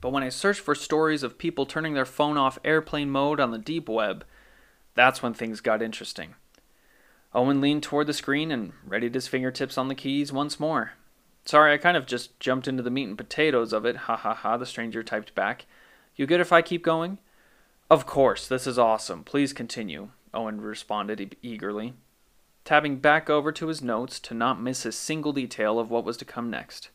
But 0.00 0.12
when 0.12 0.22
I 0.22 0.28
searched 0.28 0.60
for 0.60 0.74
stories 0.74 1.22
of 1.22 1.38
people 1.38 1.66
turning 1.66 1.94
their 1.94 2.04
phone 2.06 2.36
off 2.36 2.58
airplane 2.64 3.10
mode 3.10 3.40
on 3.40 3.50
the 3.50 3.58
deep 3.58 3.88
web, 3.88 4.24
that's 4.94 5.22
when 5.22 5.34
things 5.34 5.60
got 5.60 5.82
interesting. 5.82 6.34
Owen 7.34 7.60
leaned 7.60 7.82
toward 7.82 8.06
the 8.06 8.12
screen 8.12 8.50
and 8.50 8.72
readied 8.86 9.14
his 9.14 9.28
fingertips 9.28 9.78
on 9.78 9.88
the 9.88 9.94
keys 9.94 10.32
once 10.32 10.58
more. 10.58 10.92
Sorry, 11.44 11.72
I 11.72 11.78
kind 11.78 11.96
of 11.96 12.06
just 12.06 12.38
jumped 12.40 12.68
into 12.68 12.82
the 12.82 12.90
meat 12.90 13.08
and 13.08 13.16
potatoes 13.16 13.72
of 13.72 13.84
it. 13.84 13.96
Ha 13.96 14.16
ha 14.16 14.34
ha, 14.34 14.56
the 14.56 14.66
stranger 14.66 15.02
typed 15.02 15.34
back. 15.34 15.66
You 16.16 16.26
good 16.26 16.40
if 16.40 16.52
I 16.52 16.60
keep 16.60 16.82
going? 16.82 17.18
Of 17.88 18.06
course, 18.06 18.46
this 18.46 18.66
is 18.66 18.78
awesome. 18.78 19.24
Please 19.24 19.52
continue, 19.52 20.10
Owen 20.34 20.60
responded 20.60 21.20
e- 21.20 21.30
eagerly, 21.42 21.94
tabbing 22.70 22.98
back 22.98 23.28
over 23.28 23.50
to 23.50 23.66
his 23.66 23.82
notes 23.82 24.20
to 24.20 24.32
not 24.32 24.62
miss 24.62 24.86
a 24.86 24.92
single 24.92 25.32
detail 25.32 25.80
of 25.80 25.90
what 25.90 26.04
was 26.04 26.16
to 26.16 26.24
come 26.24 26.48
next. 26.48 26.90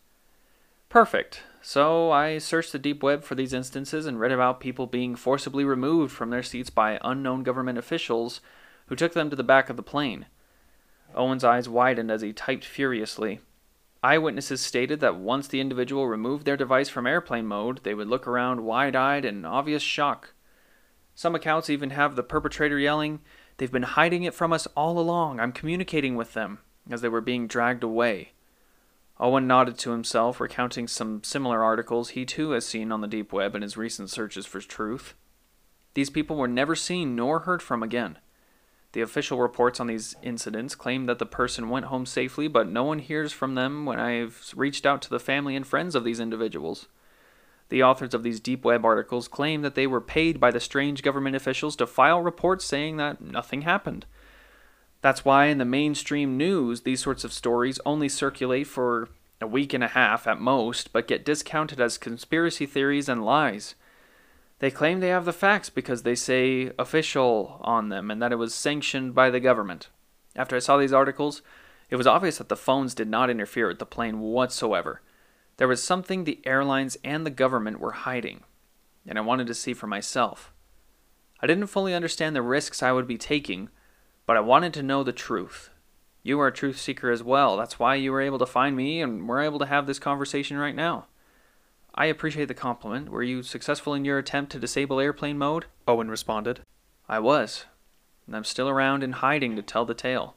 Perfect. 0.87 1.41
So 1.61 2.11
I 2.11 2.37
searched 2.37 2.71
the 2.71 2.79
deep 2.79 3.03
web 3.03 3.25
for 3.25 3.35
these 3.35 3.51
instances 3.51 4.05
and 4.05 4.17
read 4.17 4.31
about 4.31 4.61
people 4.61 4.87
being 4.87 5.17
forcibly 5.17 5.65
removed 5.65 6.13
from 6.13 6.29
their 6.29 6.43
seats 6.43 6.69
by 6.69 6.97
unknown 7.03 7.43
government 7.43 7.77
officials 7.77 8.39
who 8.85 8.95
took 8.95 9.11
them 9.11 9.29
to 9.29 9.35
the 9.35 9.43
back 9.43 9.69
of 9.69 9.75
the 9.75 9.83
plane. 9.83 10.27
Owen's 11.13 11.43
eyes 11.43 11.67
widened 11.67 12.09
as 12.09 12.21
he 12.21 12.31
typed 12.31 12.63
furiously. 12.63 13.41
Eyewitnesses 14.01 14.61
stated 14.61 15.01
that 15.01 15.17
once 15.17 15.45
the 15.45 15.59
individual 15.59 16.07
removed 16.07 16.45
their 16.45 16.55
device 16.55 16.87
from 16.87 17.05
airplane 17.05 17.47
mode, 17.47 17.81
they 17.83 17.93
would 17.93 18.07
look 18.07 18.25
around 18.25 18.63
wide 18.63 18.95
eyed 18.95 19.25
in 19.25 19.43
obvious 19.43 19.83
shock. 19.83 20.35
Some 21.15 21.35
accounts 21.35 21.69
even 21.69 21.89
have 21.89 22.15
the 22.15 22.23
perpetrator 22.23 22.79
yelling, 22.79 23.19
They've 23.57 23.71
been 23.71 23.83
hiding 23.83 24.23
it 24.23 24.33
from 24.33 24.51
us 24.51 24.67
all 24.75 24.99
along. 24.99 25.39
I'm 25.39 25.51
communicating 25.51 26.15
with 26.15 26.33
them, 26.33 26.59
as 26.89 27.01
they 27.01 27.09
were 27.09 27.21
being 27.21 27.47
dragged 27.47 27.83
away. 27.83 28.33
Owen 29.17 29.47
nodded 29.47 29.77
to 29.79 29.91
himself, 29.91 30.41
recounting 30.41 30.87
some 30.87 31.23
similar 31.23 31.63
articles 31.63 32.09
he 32.09 32.25
too 32.25 32.51
has 32.51 32.65
seen 32.65 32.91
on 32.91 32.99
the 32.99 33.07
deep 33.07 33.31
web 33.31 33.55
in 33.55 33.61
his 33.61 33.77
recent 33.77 34.09
searches 34.09 34.45
for 34.45 34.59
truth. 34.59 35.13
These 35.93 36.09
people 36.09 36.35
were 36.35 36.49
never 36.49 36.75
seen 36.75 37.15
nor 37.15 37.39
heard 37.39 37.61
from 37.61 37.81
again. 37.81 38.17
The 38.91 39.01
official 39.01 39.39
reports 39.39 39.79
on 39.79 39.87
these 39.87 40.15
incidents 40.21 40.75
claim 40.75 41.05
that 41.05 41.19
the 41.19 41.25
person 41.25 41.69
went 41.69 41.87
home 41.87 42.05
safely, 42.05 42.47
but 42.49 42.67
no 42.67 42.83
one 42.83 42.99
hears 42.99 43.31
from 43.31 43.55
them 43.55 43.85
when 43.85 43.99
I've 43.99 44.53
reached 44.55 44.85
out 44.85 45.01
to 45.03 45.09
the 45.09 45.19
family 45.19 45.55
and 45.55 45.65
friends 45.65 45.95
of 45.95 46.03
these 46.03 46.19
individuals. 46.19 46.87
The 47.69 47.83
authors 47.83 48.13
of 48.13 48.23
these 48.23 48.39
deep 48.39 48.63
web 48.63 48.85
articles 48.85 49.27
claim 49.27 49.61
that 49.61 49.75
they 49.75 49.87
were 49.87 50.01
paid 50.01 50.39
by 50.39 50.51
the 50.51 50.59
strange 50.59 51.01
government 51.01 51.35
officials 51.35 51.75
to 51.77 51.87
file 51.87 52.21
reports 52.21 52.65
saying 52.65 52.97
that 52.97 53.21
nothing 53.21 53.63
happened. 53.63 54.05
That's 55.01 55.25
why 55.25 55.45
in 55.45 55.57
the 55.57 55.65
mainstream 55.65 56.37
news, 56.37 56.81
these 56.81 57.01
sorts 57.01 57.23
of 57.23 57.33
stories 57.33 57.79
only 57.85 58.09
circulate 58.09 58.67
for 58.67 59.09
a 59.41 59.47
week 59.47 59.73
and 59.73 59.83
a 59.83 59.89
half 59.89 60.27
at 60.27 60.39
most, 60.39 60.93
but 60.93 61.07
get 61.07 61.25
discounted 61.25 61.79
as 61.81 61.97
conspiracy 61.97 62.65
theories 62.65 63.09
and 63.09 63.25
lies. 63.25 63.75
They 64.59 64.71
claim 64.71 64.99
they 64.99 65.09
have 65.09 65.25
the 65.25 65.33
facts 65.33 65.69
because 65.69 66.03
they 66.03 66.15
say 66.15 66.71
official 66.79 67.59
on 67.61 67.89
them 67.89 68.09
and 68.09 68.21
that 68.21 68.31
it 68.31 68.37
was 68.37 68.55
sanctioned 68.55 69.13
by 69.13 69.29
the 69.29 69.39
government. 69.39 69.89
After 70.35 70.55
I 70.55 70.59
saw 70.59 70.77
these 70.77 70.93
articles, 70.93 71.41
it 71.89 71.97
was 71.97 72.07
obvious 72.07 72.37
that 72.37 72.49
the 72.49 72.55
phones 72.55 72.95
did 72.95 73.09
not 73.09 73.29
interfere 73.29 73.67
with 73.67 73.79
the 73.79 73.85
plane 73.85 74.19
whatsoever. 74.19 75.01
There 75.57 75.67
was 75.67 75.81
something 75.81 76.23
the 76.23 76.41
airlines 76.45 76.97
and 77.03 77.25
the 77.25 77.29
government 77.29 77.79
were 77.79 77.91
hiding, 77.91 78.43
and 79.07 79.17
I 79.17 79.21
wanted 79.21 79.47
to 79.47 79.53
see 79.53 79.73
for 79.73 79.87
myself. 79.87 80.51
I 81.41 81.47
didn't 81.47 81.67
fully 81.67 81.93
understand 81.93 82.35
the 82.35 82.41
risks 82.41 82.83
I 82.83 82.91
would 82.91 83.07
be 83.07 83.17
taking, 83.17 83.69
but 84.25 84.37
I 84.37 84.41
wanted 84.41 84.73
to 84.73 84.83
know 84.83 85.03
the 85.03 85.13
truth. 85.13 85.69
You 86.23 86.39
are 86.39 86.47
a 86.47 86.53
truth 86.53 86.79
seeker 86.79 87.11
as 87.11 87.21
well. 87.21 87.55
That's 87.55 87.77
why 87.77 87.95
you 87.95 88.11
were 88.11 88.21
able 88.21 88.39
to 88.39 88.45
find 88.45 88.75
me 88.75 89.01
and 89.01 89.29
we're 89.29 89.43
able 89.43 89.59
to 89.59 89.67
have 89.67 89.85
this 89.85 89.99
conversation 89.99 90.57
right 90.57 90.75
now. 90.75 91.05
I 91.93 92.07
appreciate 92.07 92.47
the 92.47 92.53
compliment. 92.53 93.09
Were 93.09 93.23
you 93.23 93.43
successful 93.43 93.93
in 93.93 94.03
your 94.03 94.17
attempt 94.17 94.51
to 94.51 94.59
disable 94.59 94.99
airplane 94.99 95.37
mode? 95.37 95.65
Owen 95.87 96.09
responded. 96.09 96.61
I 97.07 97.19
was. 97.19 97.65
And 98.27 98.35
I'm 98.35 98.43
still 98.43 98.67
around 98.67 99.03
in 99.03 99.11
hiding 99.13 99.55
to 99.55 99.61
tell 99.61 99.85
the 99.85 99.93
tale. 99.93 100.35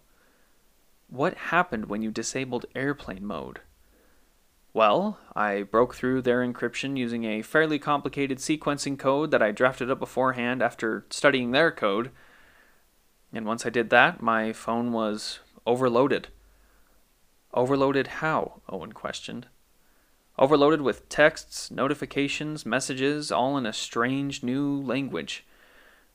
What 1.08 1.34
happened 1.34 1.86
when 1.86 2.02
you 2.02 2.10
disabled 2.10 2.66
airplane 2.74 3.24
mode? 3.24 3.60
Well, 4.78 5.18
I 5.34 5.64
broke 5.64 5.96
through 5.96 6.22
their 6.22 6.38
encryption 6.38 6.96
using 6.96 7.24
a 7.24 7.42
fairly 7.42 7.80
complicated 7.80 8.38
sequencing 8.38 8.96
code 8.96 9.32
that 9.32 9.42
I 9.42 9.50
drafted 9.50 9.90
up 9.90 9.98
beforehand 9.98 10.62
after 10.62 11.04
studying 11.10 11.50
their 11.50 11.72
code. 11.72 12.12
And 13.32 13.44
once 13.44 13.66
I 13.66 13.70
did 13.70 13.90
that, 13.90 14.22
my 14.22 14.52
phone 14.52 14.92
was 14.92 15.40
overloaded. 15.66 16.28
Overloaded 17.52 18.06
how? 18.22 18.60
Owen 18.68 18.92
questioned 18.92 19.48
overloaded 20.38 20.82
with 20.82 21.08
texts, 21.08 21.72
notifications, 21.72 22.64
messages, 22.64 23.32
all 23.32 23.58
in 23.58 23.66
a 23.66 23.72
strange 23.72 24.44
new 24.44 24.80
language. 24.80 25.44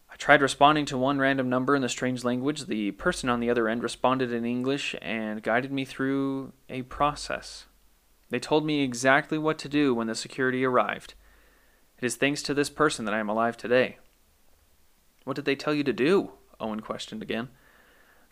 I 0.09 0.15
tried 0.15 0.41
responding 0.41 0.85
to 0.85 0.97
one 0.97 1.19
random 1.19 1.49
number 1.49 1.75
in 1.75 1.81
the 1.81 1.89
strange 1.89 2.23
language. 2.23 2.67
The 2.67 2.91
person 2.91 3.27
on 3.27 3.41
the 3.41 3.49
other 3.49 3.67
end 3.67 3.83
responded 3.83 4.31
in 4.31 4.45
English 4.45 4.95
and 5.01 5.43
guided 5.43 5.73
me 5.73 5.83
through 5.83 6.53
a 6.69 6.83
process. 6.83 7.65
They 8.33 8.39
told 8.39 8.65
me 8.65 8.81
exactly 8.81 9.37
what 9.37 9.59
to 9.59 9.69
do 9.69 9.93
when 9.93 10.07
the 10.07 10.15
security 10.15 10.65
arrived. 10.65 11.13
It 11.99 12.03
is 12.03 12.15
thanks 12.15 12.41
to 12.41 12.55
this 12.55 12.67
person 12.67 13.05
that 13.05 13.13
I 13.13 13.19
am 13.19 13.29
alive 13.29 13.55
today. 13.55 13.99
What 15.23 15.35
did 15.35 15.45
they 15.45 15.55
tell 15.55 15.75
you 15.75 15.83
to 15.83 15.93
do? 15.93 16.31
Owen 16.59 16.79
questioned 16.79 17.21
again. 17.21 17.49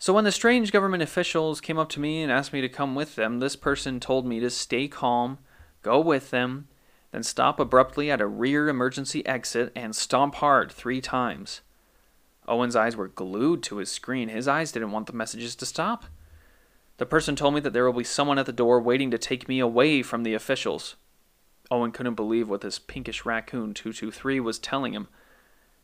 So 0.00 0.12
when 0.12 0.24
the 0.24 0.32
strange 0.32 0.72
government 0.72 1.04
officials 1.04 1.60
came 1.60 1.78
up 1.78 1.88
to 1.90 2.00
me 2.00 2.20
and 2.20 2.32
asked 2.32 2.52
me 2.52 2.60
to 2.60 2.68
come 2.68 2.96
with 2.96 3.14
them, 3.14 3.38
this 3.38 3.54
person 3.54 4.00
told 4.00 4.26
me 4.26 4.40
to 4.40 4.50
stay 4.50 4.88
calm 4.88 5.38
Go 5.82 6.00
with 6.00 6.30
them, 6.30 6.66
then 7.12 7.22
stop 7.22 7.60
abruptly 7.60 8.10
at 8.10 8.20
a 8.20 8.26
rear 8.26 8.68
emergency 8.68 9.24
exit 9.24 9.70
and 9.76 9.94
stomp 9.94 10.34
hard 10.34 10.72
three 10.72 11.00
times. 11.00 11.60
Owen's 12.48 12.74
eyes 12.74 12.96
were 12.96 13.06
glued 13.06 13.62
to 13.62 13.76
his 13.76 13.92
screen. 13.92 14.30
His 14.30 14.48
eyes 14.48 14.72
didn't 14.72 14.90
want 14.90 15.06
the 15.06 15.12
messages 15.12 15.54
to 15.54 15.64
stop. 15.64 16.06
The 17.02 17.06
person 17.06 17.34
told 17.34 17.54
me 17.54 17.60
that 17.62 17.72
there 17.72 17.84
will 17.84 17.98
be 17.98 18.04
someone 18.04 18.38
at 18.38 18.46
the 18.46 18.52
door 18.52 18.80
waiting 18.80 19.10
to 19.10 19.18
take 19.18 19.48
me 19.48 19.58
away 19.58 20.04
from 20.04 20.22
the 20.22 20.34
officials. 20.34 20.94
Owen 21.68 21.90
couldn't 21.90 22.14
believe 22.14 22.48
what 22.48 22.60
this 22.60 22.78
pinkish 22.78 23.26
raccoon 23.26 23.74
223 23.74 24.38
was 24.38 24.60
telling 24.60 24.92
him. 24.92 25.08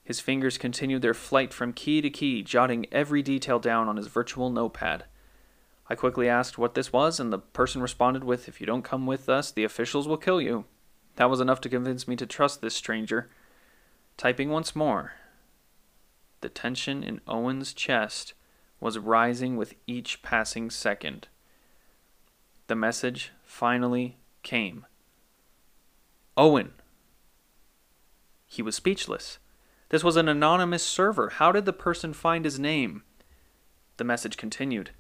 His 0.05 0.21
fingers 0.21 0.59
continued 0.59 1.03
their 1.03 1.15
flight 1.15 1.53
from 1.53 1.73
key 1.73 2.01
to 2.03 2.09
key, 2.09 2.45
jotting 2.45 2.87
every 2.93 3.21
detail 3.21 3.59
down 3.59 3.89
on 3.89 3.97
his 3.97 4.07
virtual 4.07 4.49
notepad. 4.49 5.07
I 5.91 5.97
quickly 5.97 6.29
asked 6.29 6.57
what 6.57 6.75
this 6.75 6.93
was, 6.93 7.19
and 7.19 7.33
the 7.33 7.41
person 7.41 7.83
responded 7.83 8.23
with, 8.23 8.47
If 8.47 8.61
you 8.61 8.67
don't 8.69 8.83
come 8.83 9.05
with 9.05 9.29
us, 9.29 9.51
the 9.51 9.65
officials 9.65 10.07
will 10.07 10.19
kill 10.19 10.41
you. 10.41 10.67
That 11.17 11.29
was 11.29 11.41
enough 11.41 11.61
to 11.63 11.69
convince 11.69 12.07
me 12.07 12.15
to 12.15 12.27
trust 12.27 12.61
this 12.61 12.77
stranger. 12.77 13.29
Typing 14.17 14.51
once 14.51 14.77
more. 14.77 15.15
The 16.43 16.49
tension 16.49 17.03
in 17.03 17.21
Owen's 17.27 17.75
chest 17.75 18.35
was 18.81 18.99
rising 18.99 19.57
with 19.57 19.75
each 19.87 20.23
passing 20.23 20.71
second. 20.71 21.29
The 22.69 22.77
message 22.77 23.33
finally 23.45 24.19
came. 24.43 24.87
Owen. 26.37 26.73
He 28.47 28.63
was 28.63 28.77
speechless. 28.77 29.39
This 29.89 30.05
was 30.05 30.17
an 30.17 30.29
anonymous 30.29 30.85
server. 30.85 31.31
How 31.31 31.51
did 31.51 31.65
the 31.65 31.73
person 31.73 32.13
find 32.13 32.45
his 32.45 32.59
name? 32.59 33.03
The 33.97 34.05
message 34.05 34.37
continued. 34.37 34.91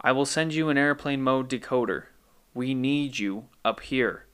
I 0.00 0.12
will 0.12 0.26
send 0.26 0.52
you 0.52 0.68
an 0.68 0.76
airplane 0.76 1.22
mode 1.22 1.48
decoder. 1.48 2.04
We 2.52 2.74
need 2.74 3.18
you 3.18 3.46
up 3.64 3.80
here. 3.80 4.26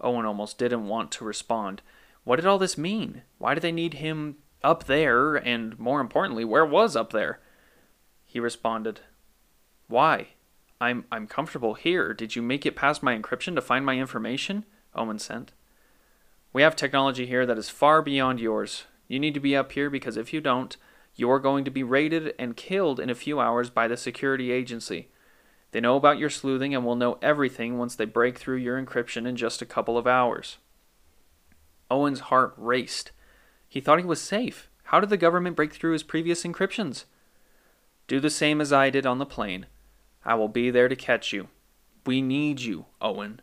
Owen 0.00 0.26
almost 0.26 0.58
didn't 0.58 0.88
want 0.88 1.12
to 1.12 1.24
respond. 1.24 1.82
What 2.24 2.36
did 2.36 2.46
all 2.46 2.58
this 2.58 2.76
mean? 2.76 3.22
Why 3.38 3.54
did 3.54 3.62
they 3.62 3.72
need 3.72 3.94
him 3.94 4.36
up 4.64 4.84
there? 4.84 5.36
And 5.36 5.78
more 5.78 6.00
importantly, 6.00 6.44
where 6.44 6.64
was 6.64 6.96
up 6.96 7.12
there? 7.12 7.40
He 8.26 8.40
responded, 8.40 9.00
Why? 9.88 10.28
I'm 10.80 11.06
I'm 11.10 11.26
comfortable 11.26 11.74
here. 11.74 12.12
Did 12.12 12.36
you 12.36 12.42
make 12.42 12.66
it 12.66 12.76
past 12.76 13.02
my 13.02 13.16
encryption 13.16 13.54
to 13.54 13.62
find 13.62 13.86
my 13.86 13.96
information? 13.96 14.66
Owen 14.94 15.18
sent. 15.18 15.52
We 16.52 16.62
have 16.62 16.76
technology 16.76 17.26
here 17.26 17.46
that 17.46 17.58
is 17.58 17.70
far 17.70 18.02
beyond 18.02 18.40
yours. 18.40 18.84
You 19.08 19.18
need 19.18 19.34
to 19.34 19.40
be 19.40 19.56
up 19.56 19.72
here 19.72 19.88
because 19.88 20.16
if 20.16 20.32
you 20.32 20.40
don't, 20.40 20.76
you're 21.14 21.38
going 21.38 21.64
to 21.64 21.70
be 21.70 21.82
raided 21.82 22.34
and 22.38 22.56
killed 22.56 23.00
in 23.00 23.08
a 23.08 23.14
few 23.14 23.40
hours 23.40 23.70
by 23.70 23.88
the 23.88 23.96
security 23.96 24.50
agency. 24.50 25.08
They 25.72 25.80
know 25.80 25.96
about 25.96 26.18
your 26.18 26.30
sleuthing 26.30 26.74
and 26.74 26.84
will 26.84 26.96
know 26.96 27.18
everything 27.22 27.78
once 27.78 27.94
they 27.94 28.04
break 28.04 28.38
through 28.38 28.56
your 28.56 28.82
encryption 28.82 29.26
in 29.26 29.36
just 29.36 29.62
a 29.62 29.66
couple 29.66 29.96
of 29.96 30.06
hours. 30.06 30.58
Owen's 31.90 32.20
heart 32.20 32.54
raced. 32.56 33.12
He 33.68 33.80
thought 33.80 33.98
he 33.98 34.04
was 34.04 34.20
safe. 34.20 34.70
How 34.84 35.00
did 35.00 35.10
the 35.10 35.16
government 35.16 35.56
break 35.56 35.72
through 35.74 35.92
his 35.92 36.02
previous 36.02 36.44
encryptions? 36.44 37.04
Do 38.06 38.20
the 38.20 38.30
same 38.30 38.60
as 38.60 38.72
I 38.72 38.90
did 38.90 39.06
on 39.06 39.18
the 39.18 39.26
plane. 39.26 39.66
I 40.24 40.34
will 40.34 40.48
be 40.48 40.70
there 40.70 40.88
to 40.88 40.96
catch 40.96 41.32
you. 41.32 41.48
We 42.04 42.22
need 42.22 42.60
you, 42.60 42.86
Owen. 43.00 43.40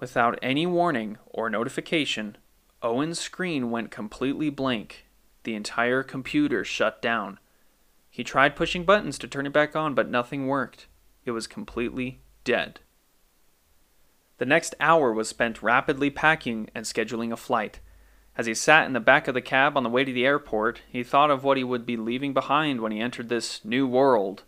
Without 0.00 0.38
any 0.42 0.66
warning 0.66 1.18
or 1.26 1.48
notification, 1.48 2.36
Owen's 2.82 3.20
screen 3.20 3.70
went 3.70 3.92
completely 3.92 4.50
blank 4.50 5.06
the 5.44 5.54
entire 5.54 6.02
computer 6.02 6.64
shut 6.64 7.02
down. 7.02 7.38
He 8.10 8.24
tried 8.24 8.56
pushing 8.56 8.84
buttons 8.84 9.18
to 9.18 9.28
turn 9.28 9.46
it 9.46 9.52
back 9.52 9.74
on, 9.74 9.94
but 9.94 10.10
nothing 10.10 10.46
worked. 10.46 10.86
It 11.24 11.30
was 11.30 11.46
completely 11.46 12.20
dead. 12.44 12.80
The 14.38 14.46
next 14.46 14.74
hour 14.80 15.12
was 15.12 15.28
spent 15.28 15.62
rapidly 15.62 16.10
packing 16.10 16.68
and 16.74 16.84
scheduling 16.84 17.32
a 17.32 17.36
flight. 17.36 17.80
As 18.34 18.46
he 18.46 18.54
sat 18.54 18.86
in 18.86 18.94
the 18.94 19.00
back 19.00 19.28
of 19.28 19.34
the 19.34 19.42
cab 19.42 19.76
on 19.76 19.82
the 19.82 19.90
way 19.90 20.04
to 20.04 20.12
the 20.12 20.24
airport, 20.24 20.80
he 20.88 21.02
thought 21.02 21.30
of 21.30 21.44
what 21.44 21.58
he 21.58 21.64
would 21.64 21.84
be 21.84 21.98
leaving 21.98 22.32
behind 22.32 22.80
when 22.80 22.90
he 22.90 23.00
entered 23.00 23.28
this 23.28 23.62
new 23.64 23.86
world. 23.86 24.44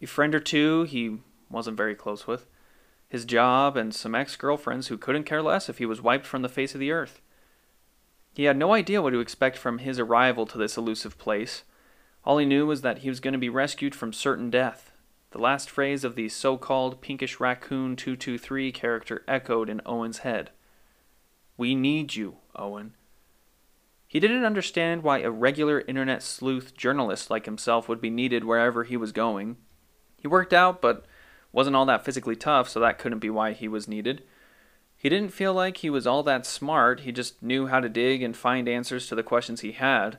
A 0.00 0.06
friend 0.06 0.32
or 0.34 0.40
two 0.40 0.84
he 0.84 1.18
wasn't 1.50 1.76
very 1.76 1.96
close 1.96 2.28
with, 2.28 2.46
his 3.08 3.24
job, 3.24 3.76
and 3.76 3.92
some 3.92 4.14
ex 4.14 4.36
girlfriends 4.36 4.86
who 4.86 4.96
couldn't 4.96 5.24
care 5.24 5.42
less 5.42 5.68
if 5.68 5.78
he 5.78 5.86
was 5.86 6.00
wiped 6.00 6.24
from 6.24 6.42
the 6.42 6.48
face 6.48 6.72
of 6.74 6.80
the 6.80 6.92
earth. 6.92 7.20
He 8.32 8.44
had 8.44 8.56
no 8.56 8.72
idea 8.72 9.02
what 9.02 9.10
to 9.10 9.18
expect 9.18 9.58
from 9.58 9.78
his 9.78 9.98
arrival 9.98 10.46
to 10.46 10.56
this 10.56 10.76
elusive 10.76 11.18
place. 11.18 11.64
All 12.24 12.38
he 12.38 12.46
knew 12.46 12.64
was 12.64 12.82
that 12.82 12.98
he 12.98 13.08
was 13.08 13.18
going 13.18 13.32
to 13.32 13.38
be 13.38 13.48
rescued 13.48 13.94
from 13.94 14.12
certain 14.12 14.50
death. 14.50 14.92
The 15.32 15.38
last 15.38 15.68
phrase 15.68 16.04
of 16.04 16.14
the 16.14 16.28
so 16.28 16.56
called 16.56 17.00
Pinkish 17.00 17.40
Raccoon 17.40 17.96
223 17.96 18.70
character 18.70 19.24
echoed 19.26 19.68
in 19.68 19.80
Owen's 19.84 20.18
head. 20.18 20.50
We 21.56 21.74
need 21.74 22.14
you, 22.14 22.36
Owen. 22.54 22.94
He 24.10 24.18
didn't 24.18 24.44
understand 24.44 25.04
why 25.04 25.20
a 25.20 25.30
regular 25.30 25.82
internet 25.82 26.24
sleuth 26.24 26.76
journalist 26.76 27.30
like 27.30 27.44
himself 27.44 27.88
would 27.88 28.00
be 28.00 28.10
needed 28.10 28.42
wherever 28.42 28.82
he 28.82 28.96
was 28.96 29.12
going. 29.12 29.56
He 30.18 30.26
worked 30.26 30.52
out, 30.52 30.82
but 30.82 31.06
wasn't 31.52 31.76
all 31.76 31.86
that 31.86 32.04
physically 32.04 32.34
tough, 32.34 32.68
so 32.68 32.80
that 32.80 32.98
couldn't 32.98 33.20
be 33.20 33.30
why 33.30 33.52
he 33.52 33.68
was 33.68 33.86
needed. 33.86 34.24
He 34.96 35.08
didn't 35.08 35.32
feel 35.32 35.54
like 35.54 35.76
he 35.76 35.90
was 35.90 36.08
all 36.08 36.24
that 36.24 36.44
smart, 36.44 37.00
he 37.00 37.12
just 37.12 37.40
knew 37.40 37.68
how 37.68 37.78
to 37.78 37.88
dig 37.88 38.20
and 38.20 38.36
find 38.36 38.68
answers 38.68 39.06
to 39.06 39.14
the 39.14 39.22
questions 39.22 39.60
he 39.60 39.70
had. 39.70 40.18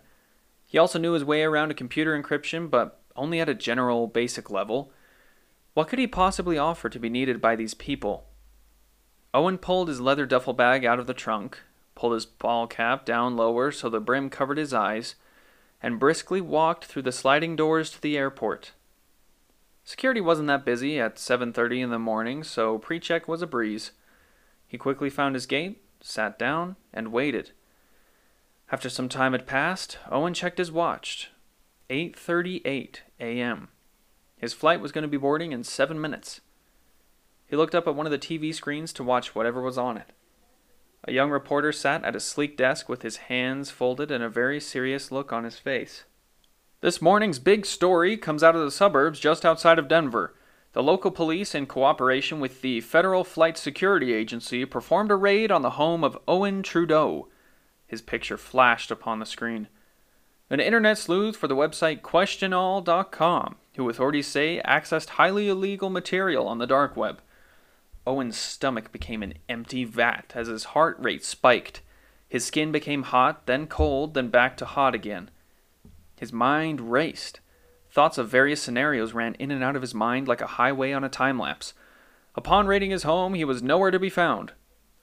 He 0.65 0.77
also 0.77 0.97
knew 0.97 1.11
his 1.11 1.25
way 1.25 1.43
around 1.43 1.69
a 1.69 1.73
computer 1.73 2.17
encryption, 2.17 2.69
but 2.69 3.01
only 3.17 3.41
at 3.41 3.49
a 3.49 3.53
general, 3.53 4.07
basic 4.07 4.49
level. 4.49 4.93
What 5.73 5.89
could 5.89 5.99
he 5.99 6.07
possibly 6.07 6.57
offer 6.57 6.87
to 6.87 6.97
be 6.97 7.09
needed 7.09 7.41
by 7.41 7.57
these 7.57 7.73
people? 7.73 8.29
Owen 9.33 9.57
pulled 9.57 9.89
his 9.89 9.99
leather 9.99 10.25
duffel 10.25 10.53
bag 10.53 10.85
out 10.85 10.97
of 10.97 11.07
the 11.07 11.13
trunk, 11.13 11.59
pulled 11.95 12.13
his 12.13 12.25
ball 12.25 12.67
cap 12.67 13.05
down 13.05 13.35
lower 13.35 13.71
so 13.71 13.89
the 13.89 13.99
brim 13.99 14.29
covered 14.29 14.57
his 14.57 14.73
eyes, 14.73 15.15
and 15.81 15.99
briskly 15.99 16.41
walked 16.41 16.85
through 16.85 17.01
the 17.01 17.11
sliding 17.11 17.55
doors 17.55 17.91
to 17.91 18.01
the 18.01 18.17
airport. 18.17 18.71
Security 19.83 20.21
wasn't 20.21 20.47
that 20.47 20.63
busy 20.63 20.99
at 20.99 21.17
7:30 21.17 21.81
in 21.81 21.89
the 21.89 21.99
morning, 21.99 22.43
so 22.43 22.77
pre-check 22.77 23.27
was 23.27 23.41
a 23.41 23.47
breeze. 23.47 23.91
He 24.67 24.77
quickly 24.77 25.09
found 25.09 25.35
his 25.35 25.45
gate, 25.45 25.83
sat 25.99 26.37
down, 26.37 26.75
and 26.93 27.11
waited. 27.11 27.51
After 28.71 28.89
some 28.89 29.09
time 29.09 29.33
had 29.33 29.47
passed, 29.47 29.97
Owen 30.09 30.33
checked 30.33 30.59
his 30.59 30.71
watch. 30.71 31.31
8:38 31.89 33.01
a.m. 33.19 33.67
His 34.37 34.53
flight 34.53 34.79
was 34.79 34.91
going 34.91 35.01
to 35.01 35.07
be 35.07 35.17
boarding 35.17 35.51
in 35.51 35.63
7 35.63 35.99
minutes. 35.99 36.41
He 37.47 37.57
looked 37.57 37.75
up 37.75 37.85
at 37.85 37.95
one 37.95 38.05
of 38.05 38.11
the 38.11 38.17
TV 38.17 38.53
screens 38.53 38.93
to 38.93 39.03
watch 39.03 39.35
whatever 39.35 39.61
was 39.61 39.77
on 39.77 39.97
it. 39.97 40.11
A 41.05 41.11
young 41.11 41.31
reporter 41.31 41.71
sat 41.71 42.03
at 42.03 42.15
a 42.15 42.19
sleek 42.19 42.55
desk 42.55 42.87
with 42.87 43.01
his 43.01 43.17
hands 43.17 43.71
folded 43.71 44.11
and 44.11 44.23
a 44.23 44.29
very 44.29 44.59
serious 44.59 45.11
look 45.11 45.33
on 45.33 45.43
his 45.43 45.57
face. 45.57 46.03
This 46.81 47.01
morning's 47.01 47.39
big 47.39 47.65
story 47.65 48.17
comes 48.17 48.43
out 48.43 48.55
of 48.55 48.61
the 48.61 48.71
suburbs 48.71 49.19
just 49.19 49.45
outside 49.45 49.79
of 49.79 49.87
Denver. 49.87 50.35
The 50.73 50.83
local 50.83 51.11
police, 51.11 51.53
in 51.53 51.65
cooperation 51.65 52.39
with 52.39 52.61
the 52.61 52.81
Federal 52.81 53.23
Flight 53.23 53.57
Security 53.57 54.13
Agency, 54.13 54.63
performed 54.65 55.11
a 55.11 55.15
raid 55.15 55.51
on 55.51 55.63
the 55.63 55.71
home 55.71 56.03
of 56.03 56.17
Owen 56.27 56.63
Trudeau. 56.63 57.27
His 57.85 58.01
picture 58.01 58.37
flashed 58.37 58.89
upon 58.89 59.19
the 59.19 59.25
screen. 59.25 59.67
An 60.49 60.59
internet 60.59 60.97
sleuth 60.97 61.35
for 61.35 61.47
the 61.47 61.55
website 61.55 62.01
QuestionAll.com, 62.01 63.55
who 63.75 63.89
authorities 63.89 64.27
say 64.27 64.61
accessed 64.65 65.09
highly 65.09 65.49
illegal 65.49 65.89
material 65.89 66.47
on 66.47 66.57
the 66.57 66.67
dark 66.67 66.95
web. 66.95 67.21
Owen's 68.05 68.37
stomach 68.37 68.91
became 68.91 69.21
an 69.21 69.35
empty 69.47 69.83
vat 69.83 70.33
as 70.35 70.47
his 70.47 70.65
heart 70.65 70.97
rate 70.99 71.23
spiked. 71.23 71.81
His 72.27 72.45
skin 72.45 72.71
became 72.71 73.03
hot, 73.03 73.45
then 73.45 73.67
cold, 73.67 74.13
then 74.13 74.29
back 74.29 74.57
to 74.57 74.65
hot 74.65 74.95
again. 74.95 75.29
His 76.17 76.33
mind 76.33 76.91
raced. 76.91 77.39
Thoughts 77.91 78.17
of 78.17 78.29
various 78.29 78.61
scenarios 78.61 79.13
ran 79.13 79.35
in 79.35 79.51
and 79.51 79.63
out 79.63 79.75
of 79.75 79.81
his 79.81 79.93
mind 79.93 80.27
like 80.27 80.41
a 80.41 80.47
highway 80.47 80.93
on 80.93 81.03
a 81.03 81.09
time 81.09 81.37
lapse. 81.37 81.73
Upon 82.35 82.67
raiding 82.67 82.91
his 82.91 83.03
home, 83.03 83.33
he 83.33 83.43
was 83.43 83.61
nowhere 83.61 83.91
to 83.91 83.99
be 83.99 84.09
found. 84.09 84.53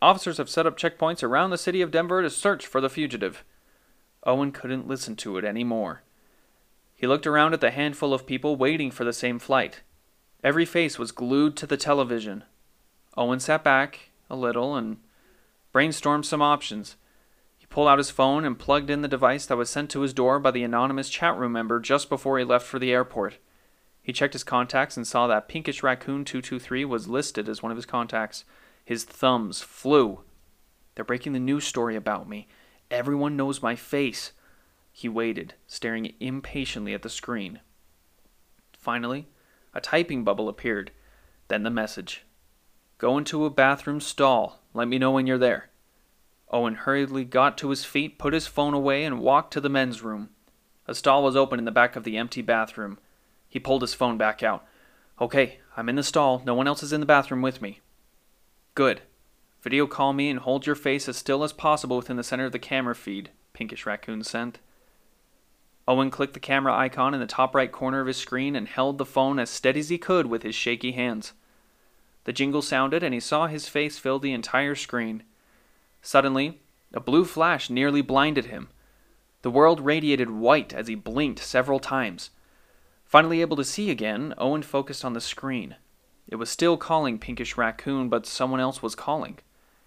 Officers 0.01 0.39
have 0.39 0.49
set 0.49 0.67
up 0.67 0.79
checkpoints 0.79 1.23
around 1.23 1.51
the 1.51 1.59
city 1.59 1.83
of 1.83 1.91
Denver 1.91 2.23
to 2.23 2.31
search 2.31 2.67
for 2.67 2.81
the 2.81 2.89
fugitive. 2.89 3.45
Owen 4.25 4.53
couldn't 4.53 4.89
listen 4.89 5.17
to 5.17 5.37
it 5.37 5.45
any 5.45 5.65
more. 5.65 6.03
He 6.95 7.07
looked 7.07 7.27
around 7.27 7.53
at 7.53 7.61
the 7.61 7.71
handful 7.71 8.15
of 8.15 8.27
people 8.27 8.57
waiting 8.57 8.91
for 8.91 9.05
the 9.05 9.13
same 9.13 9.39
flight. 9.39 9.83
Every 10.43 10.65
face 10.65 10.99
was 10.99 11.13
glued 11.13 11.57
to 11.57 11.67
the 11.67 11.77
television, 11.77 12.45
Owen 13.19 13.41
sat 13.41 13.65
back 13.65 14.11
a 14.31 14.37
little 14.37 14.77
and 14.77 14.99
brainstormed 15.75 16.25
some 16.25 16.41
options. 16.41 16.95
He 17.59 17.67
pulled 17.67 17.89
out 17.89 17.99
his 17.99 18.11
phone 18.11 18.45
and 18.45 18.57
plugged 18.57 18.91
in 18.91 19.03
the 19.03 19.09
device 19.09 19.45
that 19.47 19.57
was 19.57 19.69
sent 19.69 19.91
to 19.91 20.03
his 20.03 20.15
door 20.15 20.39
by 20.39 20.53
the 20.53 20.63
anonymous 20.63 21.11
chat 21.11 21.37
room 21.37 21.53
member 21.53 21.81
just 21.81 22.09
before 22.09 22.39
he 22.39 22.45
left 22.45 22.65
for 22.65 22.79
the 22.79 22.93
airport. 22.93 23.39
He 24.01 24.13
checked 24.13 24.35
his 24.35 24.45
contacts 24.45 24.97
and 24.97 25.05
saw 25.05 25.27
that 25.27 25.49
Pinkish 25.49 25.83
Raccoon 25.83 26.25
223 26.25 26.85
was 26.85 27.09
listed 27.09 27.49
as 27.49 27.61
one 27.61 27.73
of 27.73 27.77
his 27.77 27.87
contacts. 27.87 28.45
His 28.85 29.03
thumbs 29.03 29.63
flew. 29.63 30.21
They're 30.95 31.05
breaking 31.05 31.33
the 31.33 31.41
news 31.41 31.65
story 31.65 31.97
about 31.97 32.29
me. 32.29 32.47
Everyone 32.89 33.37
knows 33.37 33.61
my 33.61 33.75
face. 33.75 34.31
He 34.93 35.09
waited, 35.09 35.55
staring 35.67 36.15
impatiently 36.21 36.95
at 36.95 37.03
the 37.03 37.11
screen. 37.11 37.61
Finally, 38.73 39.27
a 39.75 39.81
typing 39.81 40.23
bubble 40.23 40.49
appeared, 40.49 40.93
then 41.49 41.65
the 41.65 41.71
message. 41.71 42.25
Go 42.99 43.17
into 43.17 43.45
a 43.45 43.51
bathroom 43.51 44.01
stall. 44.01 44.61
Let 44.75 44.89
me 44.89 44.99
know 44.99 45.13
when 45.13 45.29
you're 45.29 45.39
there. 45.39 45.71
Owen 46.51 46.75
hurriedly 46.75 47.25
got 47.25 47.57
to 47.59 47.71
his 47.71 47.85
feet, 47.85 48.19
put 48.19 48.33
his 48.33 48.49
phone 48.49 48.75
away, 48.75 49.05
and 49.05 49.21
walked 49.21 49.53
to 49.53 49.61
the 49.61 49.69
men's 49.69 50.03
room. 50.03 50.31
A 50.89 50.95
stall 50.95 51.23
was 51.23 51.37
open 51.37 51.59
in 51.59 51.65
the 51.65 51.71
back 51.71 51.95
of 51.95 52.03
the 52.03 52.17
empty 52.17 52.43
bathroom. 52.43 52.99
He 53.49 53.61
pulled 53.61 53.83
his 53.83 53.95
phone 53.95 54.19
back 54.19 54.43
out. 54.43 54.65
Okay, 55.21 55.59
I'm 55.77 55.89
in 55.89 55.95
the 55.95 56.03
stall. 56.03 56.43
No 56.45 56.55
one 56.55 56.67
else 56.67 56.83
is 56.83 56.93
in 56.93 57.01
the 57.01 57.07
bathroom 57.07 57.41
with 57.41 57.63
me. 57.63 57.81
Good. 58.75 59.03
Video 59.63 59.87
call 59.87 60.13
me 60.13 60.29
and 60.31 60.41
hold 60.41 60.67
your 60.67 60.77
face 60.77 61.09
as 61.09 61.17
still 61.17 61.45
as 61.45 61.53
possible 61.53 61.97
within 61.97 62.17
the 62.17 62.25
center 62.25 62.47
of 62.47 62.53
the 62.53 62.59
camera 62.59 62.95
feed, 62.95 63.31
Pinkish 63.53 63.87
Raccoon 63.87 64.25
sent. 64.25 64.59
Owen 65.87 66.11
clicked 66.11 66.35
the 66.35 66.41
camera 66.41 66.75
icon 66.75 67.15
in 67.15 67.21
the 67.21 67.27
top 67.27 67.55
right 67.55 67.71
corner 67.71 68.01
of 68.01 68.07
his 68.07 68.17
screen 68.17 68.57
and 68.57 68.69
held 68.69 68.99
the 68.99 69.07
phone 69.07 69.39
as 69.39 69.51
steady 69.51 69.81
as 69.81 69.89
he 69.89 69.99
could 69.99 70.27
with 70.27 70.43
his 70.43 70.55
shaky 70.55 70.93
hands. 70.93 71.33
The 72.25 72.33
jingle 72.33 72.63
sounded, 72.63 73.03
and 73.03 73.15
he 73.15 73.21
saw 73.21 73.47
his 73.47 73.69
face 73.69 73.99
fill 73.99 74.19
the 74.19 74.33
entire 74.33 74.75
screen. 74.75 75.23
Suddenly, 76.03 76.61
a 76.93 77.01
blue 77.01 77.25
flash 77.25 77.71
nearly 77.71 78.03
blinded 78.03 78.47
him. 78.47 78.69
The 79.43 79.51
world 79.51 79.81
radiated 79.81 80.31
white 80.31 80.73
as 80.73 80.89
he 80.89 80.95
blinked 80.95 81.39
several 81.39 81.79
times. 81.79 82.31
Finally 83.05 83.41
able 83.41 83.57
to 83.57 83.65
see 83.65 83.91
again, 83.91 84.35
Owen 84.37 84.63
focused 84.63 85.05
on 85.05 85.13
the 85.13 85.21
screen. 85.21 85.77
It 86.27 86.37
was 86.37 86.51
still 86.51 86.77
calling 86.77 87.19
Pinkish 87.19 87.57
Raccoon, 87.57 88.09
but 88.09 88.27
someone 88.27 88.61
else 88.61 88.83
was 88.83 88.95
calling. 88.95 89.39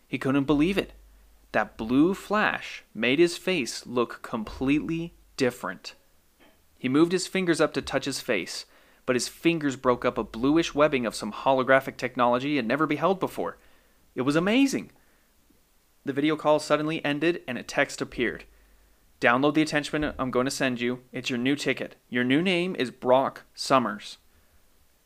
He 0.07 0.17
couldn't 0.17 0.45
believe 0.45 0.77
it. 0.77 0.93
That 1.51 1.77
blue 1.77 2.13
flash 2.13 2.83
made 2.93 3.19
his 3.19 3.37
face 3.37 3.85
look 3.85 4.21
completely 4.21 5.13
different. 5.37 5.95
He 6.77 6.89
moved 6.89 7.11
his 7.11 7.27
fingers 7.27 7.61
up 7.61 7.73
to 7.73 7.81
touch 7.81 8.05
his 8.05 8.21
face, 8.21 8.65
but 9.05 9.15
his 9.15 9.27
fingers 9.27 9.75
broke 9.75 10.05
up 10.05 10.17
a 10.17 10.23
bluish 10.23 10.73
webbing 10.73 11.05
of 11.05 11.15
some 11.15 11.31
holographic 11.31 11.97
technology 11.97 12.49
he 12.49 12.55
had 12.57 12.67
never 12.67 12.85
beheld 12.85 13.19
before. 13.19 13.57
It 14.15 14.21
was 14.21 14.35
amazing. 14.35 14.91
The 16.05 16.13
video 16.13 16.35
call 16.35 16.59
suddenly 16.59 17.03
ended 17.05 17.41
and 17.47 17.57
a 17.57 17.63
text 17.63 18.01
appeared. 18.01 18.45
Download 19.19 19.53
the 19.53 19.61
attachment 19.61 20.15
I'm 20.17 20.31
going 20.31 20.45
to 20.45 20.51
send 20.51 20.81
you. 20.81 21.01
It's 21.11 21.29
your 21.29 21.37
new 21.37 21.55
ticket. 21.55 21.95
Your 22.09 22.23
new 22.23 22.41
name 22.41 22.75
is 22.77 22.89
Brock 22.89 23.43
Summers. 23.53 24.17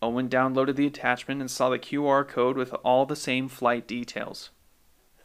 Owen 0.01 0.29
downloaded 0.29 0.75
the 0.75 0.87
attachment 0.87 1.41
and 1.41 1.51
saw 1.51 1.69
the 1.69 1.79
QR 1.79 2.25
code 2.27 2.55
with 2.55 2.73
all 2.85 3.05
the 3.05 3.15
same 3.15 3.49
flight 3.49 3.87
details. 3.87 4.51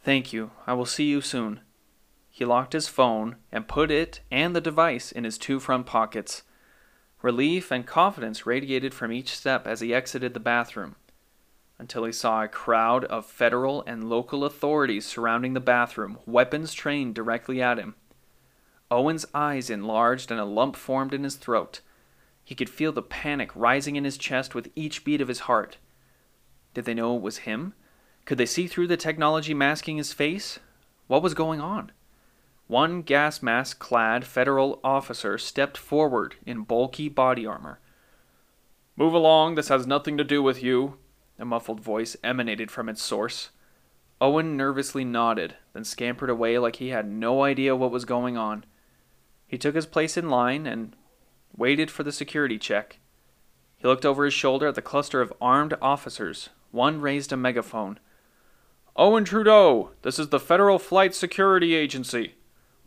Thank 0.03 0.33
you. 0.33 0.51
I 0.67 0.73
will 0.73 0.85
see 0.85 1.05
you 1.05 1.21
soon. 1.21 1.61
He 2.29 2.45
locked 2.45 2.73
his 2.73 2.87
phone 2.87 3.35
and 3.51 3.67
put 3.67 3.91
it 3.91 4.21
and 4.31 4.55
the 4.55 4.61
device 4.61 5.11
in 5.11 5.23
his 5.23 5.37
two 5.37 5.59
front 5.59 5.85
pockets. 5.85 6.43
Relief 7.21 7.71
and 7.71 7.85
confidence 7.85 8.45
radiated 8.47 8.93
from 8.93 9.11
each 9.11 9.35
step 9.35 9.67
as 9.67 9.79
he 9.79 9.93
exited 9.93 10.33
the 10.33 10.39
bathroom, 10.39 10.95
until 11.77 12.03
he 12.03 12.11
saw 12.11 12.43
a 12.43 12.47
crowd 12.47 13.05
of 13.05 13.25
federal 13.25 13.83
and 13.83 14.09
local 14.09 14.43
authorities 14.43 15.05
surrounding 15.05 15.53
the 15.53 15.59
bathroom, 15.59 16.17
weapons 16.25 16.73
trained 16.73 17.13
directly 17.13 17.61
at 17.61 17.77
him. 17.77 17.95
Owen's 18.89 19.25
eyes 19.33 19.69
enlarged 19.69 20.31
and 20.31 20.39
a 20.39 20.45
lump 20.45 20.75
formed 20.75 21.13
in 21.13 21.23
his 21.23 21.35
throat. 21.35 21.81
He 22.43 22.55
could 22.55 22.69
feel 22.69 22.91
the 22.91 23.01
panic 23.01 23.51
rising 23.55 23.95
in 23.95 24.03
his 24.03 24.17
chest 24.17 24.55
with 24.55 24.71
each 24.75 25.05
beat 25.05 25.21
of 25.21 25.27
his 25.27 25.41
heart. 25.41 25.77
Did 26.73 26.85
they 26.85 26.93
know 26.93 27.15
it 27.15 27.21
was 27.21 27.39
him? 27.39 27.73
Could 28.25 28.37
they 28.37 28.45
see 28.45 28.67
through 28.67 28.87
the 28.87 28.97
technology 28.97 29.53
masking 29.53 29.97
his 29.97 30.11
face? 30.11 30.59
What 31.07 31.23
was 31.23 31.33
going 31.33 31.61
on? 31.61 31.91
One 32.71 33.01
gas 33.01 33.43
mask 33.43 33.79
clad 33.79 34.23
federal 34.23 34.79
officer 34.81 35.37
stepped 35.37 35.77
forward 35.77 36.35
in 36.45 36.63
bulky 36.63 37.09
body 37.09 37.45
armor. 37.45 37.81
Move 38.95 39.13
along, 39.13 39.55
this 39.55 39.67
has 39.67 39.85
nothing 39.85 40.17
to 40.17 40.23
do 40.23 40.41
with 40.41 40.63
you, 40.63 40.97
a 41.37 41.43
muffled 41.43 41.81
voice 41.81 42.15
emanated 42.23 42.71
from 42.71 42.87
its 42.87 43.03
source. 43.03 43.49
Owen 44.21 44.55
nervously 44.55 45.03
nodded, 45.03 45.57
then 45.73 45.83
scampered 45.83 46.29
away 46.29 46.57
like 46.59 46.77
he 46.77 46.91
had 46.91 47.11
no 47.11 47.43
idea 47.43 47.75
what 47.75 47.91
was 47.91 48.05
going 48.05 48.37
on. 48.37 48.63
He 49.45 49.57
took 49.57 49.75
his 49.75 49.85
place 49.85 50.15
in 50.15 50.29
line 50.29 50.65
and 50.65 50.95
waited 51.53 51.91
for 51.91 52.03
the 52.03 52.13
security 52.13 52.57
check. 52.57 52.99
He 53.79 53.85
looked 53.85 54.05
over 54.05 54.23
his 54.23 54.33
shoulder 54.33 54.67
at 54.67 54.75
the 54.75 54.81
cluster 54.81 55.19
of 55.19 55.33
armed 55.41 55.73
officers. 55.81 56.51
One 56.71 57.01
raised 57.01 57.33
a 57.33 57.35
megaphone. 57.35 57.99
Owen 58.95 59.25
Trudeau, 59.25 59.91
this 60.03 60.17
is 60.17 60.29
the 60.29 60.39
Federal 60.39 60.79
Flight 60.79 61.13
Security 61.13 61.75
Agency. 61.75 62.35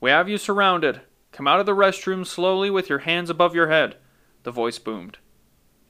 We 0.05 0.11
have 0.11 0.29
you 0.29 0.37
surrounded. 0.37 1.01
Come 1.33 1.49
out 1.49 1.61
of 1.61 1.65
the 1.65 1.73
restroom 1.73 2.27
slowly 2.27 2.69
with 2.69 2.91
your 2.91 2.99
hands 2.99 3.31
above 3.31 3.55
your 3.55 3.71
head, 3.71 3.97
the 4.43 4.51
voice 4.51 4.79
boomed. 4.79 5.17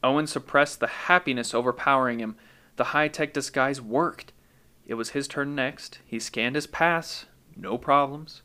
Owen 0.05 0.29
suppressed 0.29 0.79
the 0.79 0.87
happiness 0.87 1.53
overpowering 1.53 2.21
him. 2.21 2.37
The 2.77 2.85
high 2.95 3.09
tech 3.09 3.33
disguise 3.33 3.81
worked. 3.81 4.33
It 4.87 4.95
was 4.95 5.11
his 5.11 5.27
turn 5.27 5.57
next. 5.57 5.99
He 6.07 6.21
scanned 6.21 6.55
his 6.55 6.69
pass. 6.69 7.27
No 7.57 7.77
problems. 7.77 8.43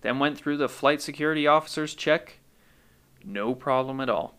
Then 0.00 0.20
went 0.20 0.38
through 0.38 0.56
the 0.56 0.70
flight 0.70 1.02
security 1.02 1.46
officer's 1.46 1.94
check. 1.94 2.38
No 3.22 3.54
problem 3.54 4.00
at 4.00 4.08
all. 4.08 4.38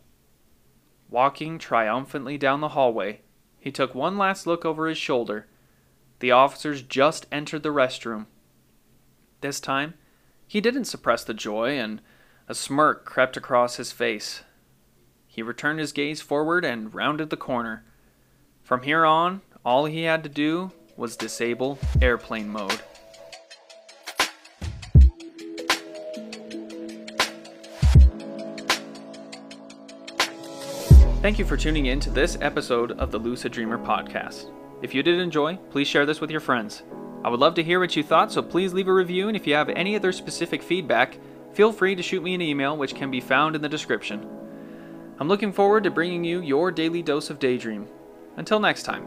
Walking 1.11 1.59
triumphantly 1.59 2.39
down 2.39 2.59
the 2.59 2.69
hallway, 2.69 3.21
he 3.59 3.71
took 3.71 3.93
one 3.93 4.17
last 4.17 4.47
look 4.47 4.65
over 4.65 4.87
his 4.87 4.97
shoulder. 4.97 5.45
The 6.21 6.31
officers 6.31 6.81
just 6.81 7.27
entered 7.31 7.61
the 7.61 7.69
restroom. 7.69 8.25
This 9.41 9.59
time, 9.59 9.93
he 10.51 10.59
didn't 10.59 10.83
suppress 10.83 11.23
the 11.23 11.33
joy, 11.33 11.79
and 11.79 12.01
a 12.49 12.53
smirk 12.53 13.05
crept 13.05 13.37
across 13.37 13.77
his 13.77 13.93
face. 13.93 14.41
He 15.25 15.41
returned 15.41 15.79
his 15.79 15.93
gaze 15.93 16.19
forward 16.19 16.65
and 16.65 16.93
rounded 16.93 17.29
the 17.29 17.37
corner. 17.37 17.85
From 18.61 18.81
here 18.81 19.05
on, 19.05 19.39
all 19.63 19.85
he 19.85 20.03
had 20.03 20.23
to 20.23 20.29
do 20.29 20.73
was 20.97 21.15
disable 21.15 21.79
airplane 22.01 22.49
mode. 22.49 22.81
Thank 31.21 31.39
you 31.39 31.45
for 31.45 31.55
tuning 31.55 31.85
in 31.85 32.01
to 32.01 32.09
this 32.09 32.37
episode 32.41 32.91
of 32.99 33.09
the 33.11 33.19
Lucid 33.19 33.53
Dreamer 33.53 33.77
podcast. 33.77 34.51
If 34.81 34.93
you 34.93 35.01
did 35.01 35.17
enjoy, 35.17 35.55
please 35.69 35.87
share 35.87 36.05
this 36.05 36.19
with 36.19 36.29
your 36.29 36.41
friends. 36.41 36.83
I 37.23 37.29
would 37.29 37.39
love 37.39 37.53
to 37.55 37.63
hear 37.63 37.79
what 37.79 37.95
you 37.95 38.03
thought, 38.03 38.31
so 38.31 38.41
please 38.41 38.73
leave 38.73 38.87
a 38.87 38.93
review, 38.93 39.27
and 39.27 39.37
if 39.37 39.45
you 39.45 39.53
have 39.53 39.69
any 39.69 39.95
other 39.95 40.11
specific 40.11 40.63
feedback, 40.63 41.17
feel 41.53 41.71
free 41.71 41.95
to 41.95 42.01
shoot 42.01 42.23
me 42.23 42.33
an 42.33 42.41
email, 42.41 42.75
which 42.75 42.95
can 42.95 43.11
be 43.11 43.21
found 43.21 43.55
in 43.55 43.61
the 43.61 43.69
description. 43.69 44.27
I'm 45.19 45.27
looking 45.27 45.51
forward 45.51 45.83
to 45.83 45.91
bringing 45.91 46.23
you 46.23 46.41
your 46.41 46.71
daily 46.71 47.03
dose 47.03 47.29
of 47.29 47.37
daydream. 47.37 47.87
Until 48.37 48.59
next 48.59 48.83
time, 48.83 49.05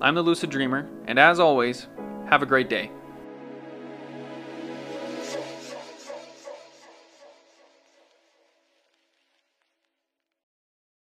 I'm 0.00 0.16
the 0.16 0.22
Lucid 0.22 0.50
Dreamer, 0.50 0.88
and 1.06 1.18
as 1.18 1.38
always, 1.38 1.86
have 2.28 2.42
a 2.42 2.46
great 2.46 2.68
day. 2.68 2.90